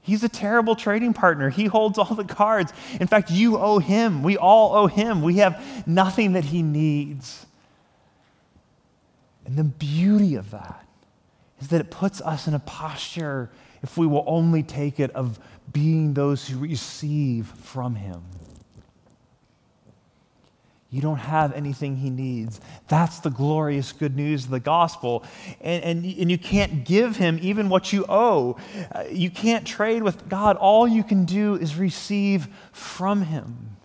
He's 0.02 0.24
a 0.24 0.30
terrible 0.30 0.76
trading 0.76 1.14
partner. 1.14 1.50
He 1.50 1.66
holds 1.66 1.98
all 1.98 2.14
the 2.14 2.26
cards. 2.26 2.72
In 3.00 3.08
fact, 3.08 3.32
you 3.32 3.58
owe 3.58 3.80
him. 3.80 4.22
We 4.22 4.38
all 4.38 4.76
owe 4.76 4.86
him. 4.86 5.24
We 5.24 5.38
have 5.38 5.88
nothing 5.88 6.34
that 6.34 6.46
he 6.46 6.62
needs. 6.62 7.48
And 9.48 9.58
the 9.58 9.64
beauty 9.64 10.36
of 10.36 10.52
that 10.52 10.86
is 11.60 11.70
that 11.70 11.82
it 11.82 11.90
puts 11.90 12.22
us 12.22 12.48
in 12.48 12.54
a 12.54 12.60
posture, 12.60 13.50
if 13.82 13.98
we 13.98 14.06
will 14.06 14.24
only 14.28 14.62
take 14.62 15.00
it, 15.00 15.10
of 15.12 15.40
being 15.76 16.14
those 16.14 16.48
who 16.48 16.58
receive 16.58 17.48
from 17.48 17.96
him. 17.96 18.24
You 20.90 21.02
don't 21.02 21.18
have 21.18 21.52
anything 21.52 21.98
he 21.98 22.10
needs. 22.10 22.62
That's 22.88 23.20
the 23.20 23.30
glorious 23.30 23.92
good 23.92 24.16
news 24.16 24.46
of 24.46 24.52
the 24.52 24.62
gospel. 24.62 25.26
And, 25.60 25.84
and, 25.84 26.06
and 26.06 26.32
you 26.32 26.38
can't 26.38 26.86
give 26.86 27.18
him 27.18 27.38
even 27.42 27.68
what 27.68 27.92
you 27.92 28.06
owe. 28.08 28.56
Uh, 28.94 29.04
you 29.12 29.30
can't 29.30 29.68
trade 29.68 30.02
with 30.02 30.30
God. 30.30 30.56
All 30.56 30.88
you 30.88 31.04
can 31.04 31.26
do 31.26 31.56
is 31.56 31.76
receive 31.76 32.48
from 32.72 33.24
him. 33.24 33.76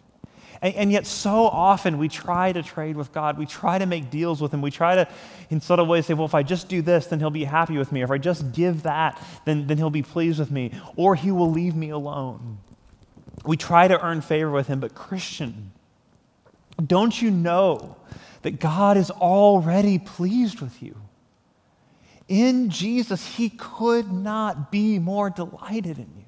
And, 0.62 0.75
and, 0.75 0.92
yet, 0.92 1.07
so 1.07 1.46
often 1.46 1.96
we 1.99 2.09
try 2.09 2.53
to 2.53 2.62
trade 2.62 2.96
with 2.96 3.12
God. 3.12 3.38
We 3.38 3.46
try 3.46 3.79
to 3.79 3.87
make 3.87 4.11
deals 4.11 4.42
with 4.42 4.53
Him. 4.53 4.61
We 4.61 4.70
try 4.70 4.94
to, 4.94 5.09
in 5.49 5.61
subtle 5.61 5.87
ways, 5.87 6.07
say, 6.07 6.14
well, 6.14 6.27
if 6.27 6.35
I 6.35 6.42
just 6.42 6.68
do 6.68 6.83
this, 6.83 7.07
then 7.07 7.18
He'll 7.18 7.31
be 7.31 7.44
happy 7.44 7.79
with 7.79 7.92
me. 7.92 8.03
If 8.03 8.11
I 8.11 8.18
just 8.18 8.53
give 8.53 8.83
that, 8.83 9.23
then, 9.46 9.66
then 9.66 9.79
He'll 9.79 9.90
be 9.90 10.03
pleased 10.03 10.38
with 10.38 10.51
me. 10.51 10.73
Or 10.96 11.14
He 11.14 11.31
will 11.31 11.51
leave 11.51 11.75
me 11.75 11.90
alone. 11.90 12.59
We 13.44 13.57
try 13.57 13.88
to 13.88 14.05
earn 14.05 14.20
favor 14.20 14.51
with 14.51 14.66
Him. 14.66 14.81
But, 14.81 14.94
Christian, 14.94 15.73
don't 16.85 17.20
you 17.20 17.31
know 17.31 17.96
that 18.42 18.61
God 18.61 18.96
is 18.99 19.11
already 19.11 19.99
pleased 19.99 20.61
with 20.61 20.83
you? 20.83 20.96
In 22.29 22.68
Jesus, 22.68 23.37
He 23.37 23.48
could 23.48 24.13
not 24.13 24.71
be 24.71 24.98
more 24.98 25.31
delighted 25.31 25.98
in 25.98 26.11
you. 26.17 26.25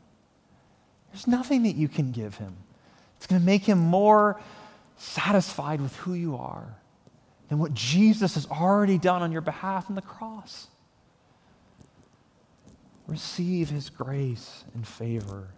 There's 1.13 1.27
nothing 1.27 1.65
that 1.65 1.77
you 1.77 1.89
can 1.89 2.13
give 2.13 2.37
Him 2.37 2.57
it's 3.23 3.29
going 3.29 3.41
to 3.41 3.47
make 3.47 3.63
him 3.63 3.79
more 3.79 4.41
satisfied 4.97 5.81
with 5.81 5.95
who 5.99 6.13
you 6.13 6.35
are 6.35 6.75
than 7.49 7.61
what 7.61 7.73
Jesus 7.73 8.35
has 8.35 8.47
already 8.47 8.99
done 8.99 9.23
on 9.23 9.31
your 9.31 9.41
behalf 9.41 9.89
on 9.89 9.95
the 9.95 10.03
cross. 10.03 10.67
Receive 13.07 13.71
his 13.71 13.91
grace 13.91 14.65
and 14.75 14.85
favor. 14.85 15.51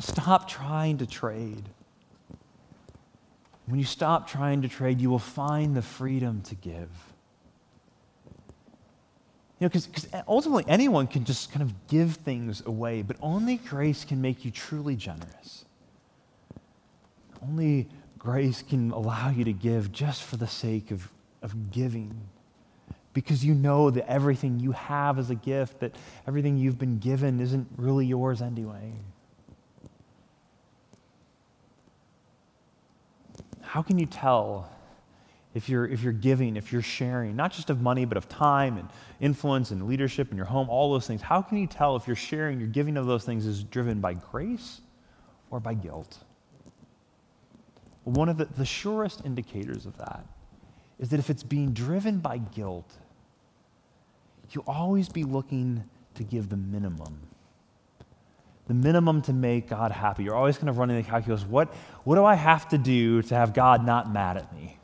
Stop 0.00 0.48
trying 0.48 0.98
to 0.98 1.06
trade. 1.06 1.68
When 3.66 3.78
you 3.78 3.86
stop 3.86 4.26
trying 4.26 4.62
to 4.62 4.68
trade, 4.68 5.00
you 5.00 5.10
will 5.10 5.20
find 5.20 5.76
the 5.76 5.82
freedom 5.82 6.42
to 6.42 6.56
give. 6.56 6.90
You 9.60 9.66
know, 9.66 9.68
because 9.68 10.08
ultimately 10.26 10.64
anyone 10.66 11.06
can 11.06 11.24
just 11.24 11.52
kind 11.52 11.62
of 11.62 11.86
give 11.86 12.16
things 12.16 12.64
away, 12.66 13.02
but 13.02 13.16
only 13.22 13.58
grace 13.58 14.04
can 14.04 14.20
make 14.20 14.44
you 14.44 14.50
truly 14.50 14.96
generous. 14.96 15.66
Only 17.42 17.88
grace 18.18 18.62
can 18.62 18.90
allow 18.90 19.30
you 19.30 19.44
to 19.44 19.52
give 19.52 19.92
just 19.92 20.22
for 20.22 20.36
the 20.36 20.46
sake 20.46 20.90
of, 20.90 21.10
of 21.42 21.70
giving. 21.70 22.20
Because 23.12 23.44
you 23.44 23.54
know 23.54 23.90
that 23.90 24.08
everything 24.08 24.60
you 24.60 24.72
have 24.72 25.18
is 25.18 25.30
a 25.30 25.34
gift, 25.34 25.80
that 25.80 25.94
everything 26.26 26.56
you've 26.56 26.78
been 26.78 26.98
given 26.98 27.40
isn't 27.40 27.68
really 27.76 28.06
yours 28.06 28.42
anyway. 28.42 28.92
How 33.62 33.82
can 33.82 33.98
you 33.98 34.06
tell 34.06 34.70
if 35.54 35.68
you're, 35.68 35.86
if 35.86 36.02
you're 36.02 36.12
giving, 36.12 36.56
if 36.56 36.72
you're 36.72 36.82
sharing, 36.82 37.34
not 37.34 37.52
just 37.52 37.70
of 37.70 37.80
money, 37.80 38.04
but 38.04 38.16
of 38.16 38.28
time 38.28 38.78
and 38.78 38.88
influence 39.20 39.70
and 39.70 39.86
leadership 39.86 40.30
in 40.30 40.36
your 40.36 40.46
home, 40.46 40.68
all 40.70 40.92
those 40.92 41.06
things, 41.06 41.20
how 41.20 41.42
can 41.42 41.58
you 41.58 41.66
tell 41.66 41.96
if 41.96 42.06
you're 42.06 42.16
sharing, 42.16 42.58
your 42.58 42.68
giving 42.68 42.96
of 42.96 43.06
those 43.06 43.24
things 43.24 43.46
is 43.46 43.64
driven 43.64 44.00
by 44.00 44.14
grace 44.14 44.80
or 45.50 45.60
by 45.60 45.74
guilt? 45.74 46.18
One 48.08 48.28
of 48.28 48.38
the, 48.38 48.46
the 48.46 48.64
surest 48.64 49.22
indicators 49.24 49.84
of 49.84 49.96
that 49.98 50.24
is 50.98 51.10
that 51.10 51.20
if 51.20 51.28
it's 51.28 51.42
being 51.42 51.72
driven 51.72 52.18
by 52.18 52.38
guilt, 52.38 52.90
you'll 54.50 54.64
always 54.66 55.08
be 55.08 55.24
looking 55.24 55.84
to 56.14 56.24
give 56.24 56.48
the 56.48 56.56
minimum. 56.56 57.20
The 58.66 58.74
minimum 58.74 59.22
to 59.22 59.32
make 59.32 59.68
God 59.68 59.90
happy. 59.92 60.24
You're 60.24 60.34
always 60.34 60.56
kind 60.56 60.68
of 60.68 60.78
running 60.78 60.96
the 60.96 61.02
calculus 61.02 61.42
what, 61.42 61.72
what 62.04 62.16
do 62.16 62.24
I 62.24 62.34
have 62.34 62.68
to 62.70 62.78
do 62.78 63.22
to 63.22 63.34
have 63.34 63.52
God 63.52 63.84
not 63.84 64.10
mad 64.10 64.36
at 64.38 64.54
me? 64.54 64.78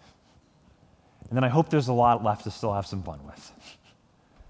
And 1.29 1.37
then 1.37 1.45
I 1.45 1.49
hope 1.49 1.71
there's 1.71 1.89
a 1.89 1.93
lot 1.93 2.23
left 2.23 2.45
to 2.45 2.51
still 2.51 2.75
have 2.75 2.87
some 2.87 3.03
fun 3.03 3.25
with. 3.25 3.53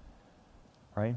right? 0.95 1.15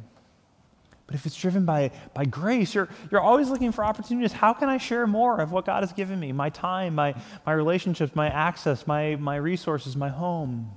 But 1.08 1.14
if 1.14 1.24
it's 1.24 1.36
driven 1.36 1.64
by, 1.64 1.90
by 2.12 2.26
grace, 2.26 2.74
you're, 2.74 2.86
you're 3.10 3.22
always 3.22 3.48
looking 3.48 3.72
for 3.72 3.82
opportunities. 3.82 4.30
How 4.30 4.52
can 4.52 4.68
I 4.68 4.76
share 4.76 5.06
more 5.06 5.40
of 5.40 5.50
what 5.50 5.64
God 5.64 5.82
has 5.82 5.90
given 5.90 6.20
me? 6.20 6.32
My 6.32 6.50
time, 6.50 6.94
my, 6.94 7.14
my 7.46 7.52
relationships, 7.52 8.14
my 8.14 8.28
access, 8.28 8.86
my, 8.86 9.16
my 9.16 9.36
resources, 9.36 9.96
my 9.96 10.10
home. 10.10 10.70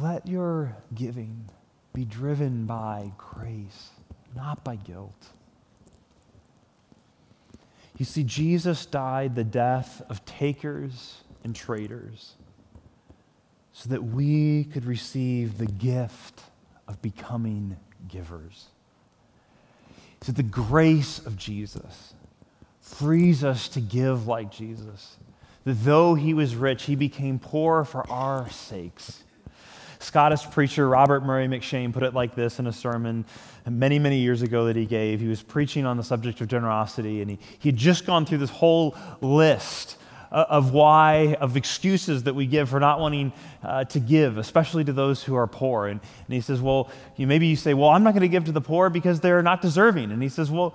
Let 0.00 0.26
your 0.26 0.74
giving 0.94 1.50
be 1.92 2.06
driven 2.06 2.64
by 2.64 3.12
grace, 3.18 3.90
not 4.34 4.64
by 4.64 4.76
guilt. 4.76 5.28
You 7.98 8.06
see, 8.06 8.24
Jesus 8.24 8.86
died 8.86 9.34
the 9.34 9.44
death 9.44 10.00
of 10.08 10.24
takers 10.24 11.24
and 11.44 11.54
traders 11.54 12.36
so 13.78 13.90
that 13.90 14.02
we 14.02 14.64
could 14.64 14.84
receive 14.84 15.56
the 15.56 15.66
gift 15.66 16.42
of 16.88 17.00
becoming 17.00 17.76
givers. 18.08 18.66
So 20.22 20.32
the 20.32 20.42
grace 20.42 21.24
of 21.24 21.36
Jesus 21.36 22.12
frees 22.80 23.44
us 23.44 23.68
to 23.68 23.80
give 23.80 24.26
like 24.26 24.50
Jesus. 24.50 25.18
That 25.62 25.74
though 25.84 26.16
he 26.16 26.34
was 26.34 26.56
rich, 26.56 26.84
he 26.84 26.96
became 26.96 27.38
poor 27.38 27.84
for 27.84 28.04
our 28.10 28.50
sakes. 28.50 29.22
Scottish 30.00 30.50
preacher 30.50 30.88
Robert 30.88 31.24
Murray 31.24 31.46
M'Cheyne 31.46 31.92
put 31.92 32.02
it 32.02 32.14
like 32.14 32.34
this 32.34 32.58
in 32.58 32.66
a 32.66 32.72
sermon 32.72 33.24
many, 33.64 34.00
many 34.00 34.18
years 34.18 34.42
ago 34.42 34.64
that 34.64 34.74
he 34.74 34.86
gave. 34.86 35.20
He 35.20 35.28
was 35.28 35.44
preaching 35.44 35.86
on 35.86 35.96
the 35.96 36.02
subject 36.02 36.40
of 36.40 36.48
generosity, 36.48 37.22
and 37.22 37.30
he, 37.30 37.38
he 37.60 37.68
had 37.68 37.76
just 37.76 38.06
gone 38.06 38.26
through 38.26 38.38
this 38.38 38.50
whole 38.50 38.96
list 39.20 39.97
of 40.30 40.72
why, 40.72 41.36
of 41.40 41.56
excuses 41.56 42.24
that 42.24 42.34
we 42.34 42.46
give 42.46 42.68
for 42.68 42.80
not 42.80 43.00
wanting 43.00 43.32
uh, 43.62 43.84
to 43.84 44.00
give, 44.00 44.38
especially 44.38 44.84
to 44.84 44.92
those 44.92 45.22
who 45.22 45.34
are 45.34 45.46
poor. 45.46 45.86
And, 45.86 46.00
and 46.00 46.34
he 46.34 46.40
says, 46.40 46.60
Well, 46.60 46.90
you, 47.16 47.26
maybe 47.26 47.46
you 47.46 47.56
say, 47.56 47.74
Well, 47.74 47.88
I'm 47.90 48.02
not 48.02 48.12
going 48.12 48.22
to 48.22 48.28
give 48.28 48.44
to 48.44 48.52
the 48.52 48.60
poor 48.60 48.90
because 48.90 49.20
they're 49.20 49.42
not 49.42 49.62
deserving. 49.62 50.10
And 50.10 50.22
he 50.22 50.28
says, 50.28 50.50
Well, 50.50 50.74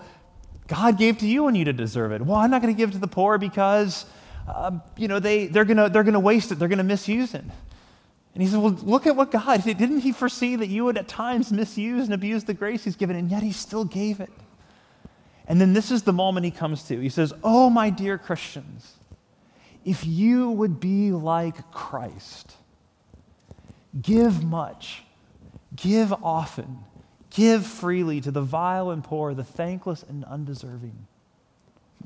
God 0.68 0.98
gave 0.98 1.20
to 1.20 1.28
you 1.28 1.48
and 1.48 1.56
you 1.56 1.66
to 1.66 1.74
deserve 1.74 2.12
it. 2.12 2.22
Well, 2.22 2.38
I'm 2.38 2.50
not 2.50 2.62
going 2.62 2.74
to 2.74 2.78
give 2.78 2.92
to 2.92 2.98
the 2.98 3.08
poor 3.08 3.38
because, 3.38 4.06
uh, 4.48 4.72
you 4.98 5.08
know, 5.08 5.20
they, 5.20 5.48
they're 5.48 5.66
going 5.66 5.78
to 5.78 5.90
they're 5.90 6.04
to 6.04 6.20
waste 6.20 6.52
it, 6.52 6.56
they're 6.60 6.68
going 6.68 6.78
to 6.78 6.84
misuse 6.84 7.34
it. 7.34 7.44
And 8.34 8.42
he 8.42 8.50
says, 8.50 8.58
Well, 8.58 8.72
look 8.82 9.06
at 9.06 9.16
what 9.16 9.32
God 9.32 9.64
did. 9.64 9.78
Didn't 9.78 10.00
he 10.00 10.12
foresee 10.12 10.56
that 10.56 10.68
you 10.68 10.86
would 10.86 10.98
at 10.98 11.08
times 11.08 11.52
misuse 11.52 12.06
and 12.06 12.14
abuse 12.14 12.44
the 12.46 12.54
grace 12.54 12.84
he's 12.84 12.96
given? 12.96 13.16
And 13.16 13.30
yet 13.30 13.44
he 13.44 13.52
still 13.52 13.86
gave 13.86 14.20
it. 14.20 14.32
And 15.48 15.60
then 15.60 15.74
this 15.74 15.92
is 15.92 16.04
the 16.04 16.14
moment 16.14 16.46
he 16.46 16.52
comes 16.52 16.84
to. 16.84 17.00
He 17.00 17.10
says, 17.10 17.34
Oh, 17.44 17.70
my 17.70 17.90
dear 17.90 18.18
Christians 18.18 18.96
if 19.86 20.06
you 20.06 20.52
would 20.52 20.80
be 20.80 21.12
like 21.12 21.72
Christ, 21.72 22.56
give 24.02 24.44
much, 24.44 25.04
give 25.76 26.14
often, 26.24 26.80
give 27.30 27.66
freely 27.66 28.22
to 28.22 28.32
the 28.32 28.42
vile 28.42 28.92
and 28.92 29.04
poor, 29.04 29.34
the 29.34 29.44
thankless 29.44 30.04
and 30.04 30.24
undeserving. 30.26 31.08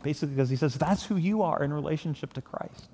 Basically, 0.01 0.36
because 0.36 0.49
he 0.49 0.55
says 0.55 0.75
that's 0.75 1.05
who 1.05 1.17
you 1.17 1.41
are 1.41 1.63
in 1.63 1.73
relationship 1.73 2.34
to 2.34 2.41
Christ. 2.41 2.89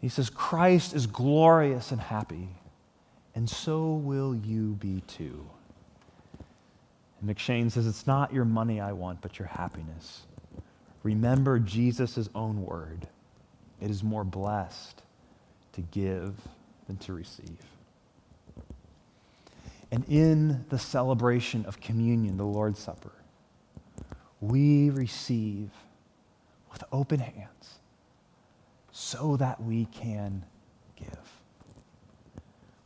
He 0.00 0.08
says, 0.08 0.30
Christ 0.30 0.94
is 0.94 1.06
glorious 1.06 1.90
and 1.90 2.00
happy, 2.00 2.48
and 3.34 3.48
so 3.48 3.94
will 3.94 4.34
you 4.34 4.72
be 4.80 5.02
too. 5.06 5.48
And 7.20 7.28
M'Cheyne 7.28 7.70
says, 7.70 7.86
It's 7.86 8.06
not 8.06 8.32
your 8.32 8.46
money 8.46 8.80
I 8.80 8.92
want, 8.92 9.20
but 9.20 9.38
your 9.38 9.48
happiness. 9.48 10.22
Remember 11.02 11.58
Jesus' 11.58 12.28
own 12.34 12.64
word. 12.64 13.08
It 13.80 13.90
is 13.90 14.02
more 14.02 14.24
blessed 14.24 15.02
to 15.72 15.80
give 15.80 16.34
than 16.86 16.96
to 16.98 17.12
receive. 17.12 17.58
And 19.90 20.04
in 20.08 20.64
the 20.68 20.78
celebration 20.78 21.64
of 21.66 21.80
communion, 21.80 22.36
the 22.36 22.44
Lord's 22.44 22.78
Supper, 22.78 23.12
we 24.40 24.90
receive 24.90 25.70
with 26.70 26.84
open 26.92 27.20
hands 27.20 27.80
so 28.92 29.36
that 29.36 29.62
we 29.62 29.86
can 29.86 30.44
give. 30.96 31.08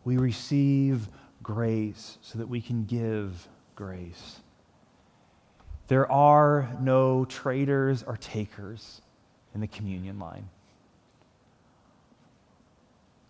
We 0.05 0.17
receive 0.17 1.09
grace 1.43 2.19
so 2.23 2.39
that 2.39 2.49
we 2.49 2.61
can 2.61 2.85
give 2.85 3.49
grace. 3.75 4.41
There 5.89 6.11
are 6.11 6.71
no 6.81 7.27
traders 7.27 8.03
or 8.03 8.17
takers 8.17 9.03
in 9.55 9.61
the 9.61 9.67
communion 9.67 10.19
line. 10.19 10.49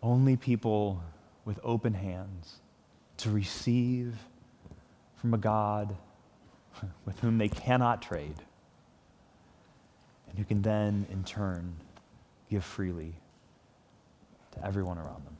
Only 0.04 0.36
people 0.36 1.02
with 1.46 1.58
open 1.64 1.94
hands 1.94 2.56
to 3.16 3.30
receive 3.30 4.14
from 5.16 5.32
a 5.32 5.38
God 5.38 5.96
with 7.06 7.18
whom 7.20 7.38
they 7.38 7.48
cannot 7.48 8.02
trade, 8.02 8.36
and 10.28 10.38
who 10.38 10.44
can 10.44 10.60
then, 10.60 11.06
in 11.10 11.24
turn, 11.24 11.76
give 12.50 12.62
freely 12.62 13.14
to 14.52 14.66
everyone 14.66 14.98
around 14.98 15.24
them. 15.24 15.38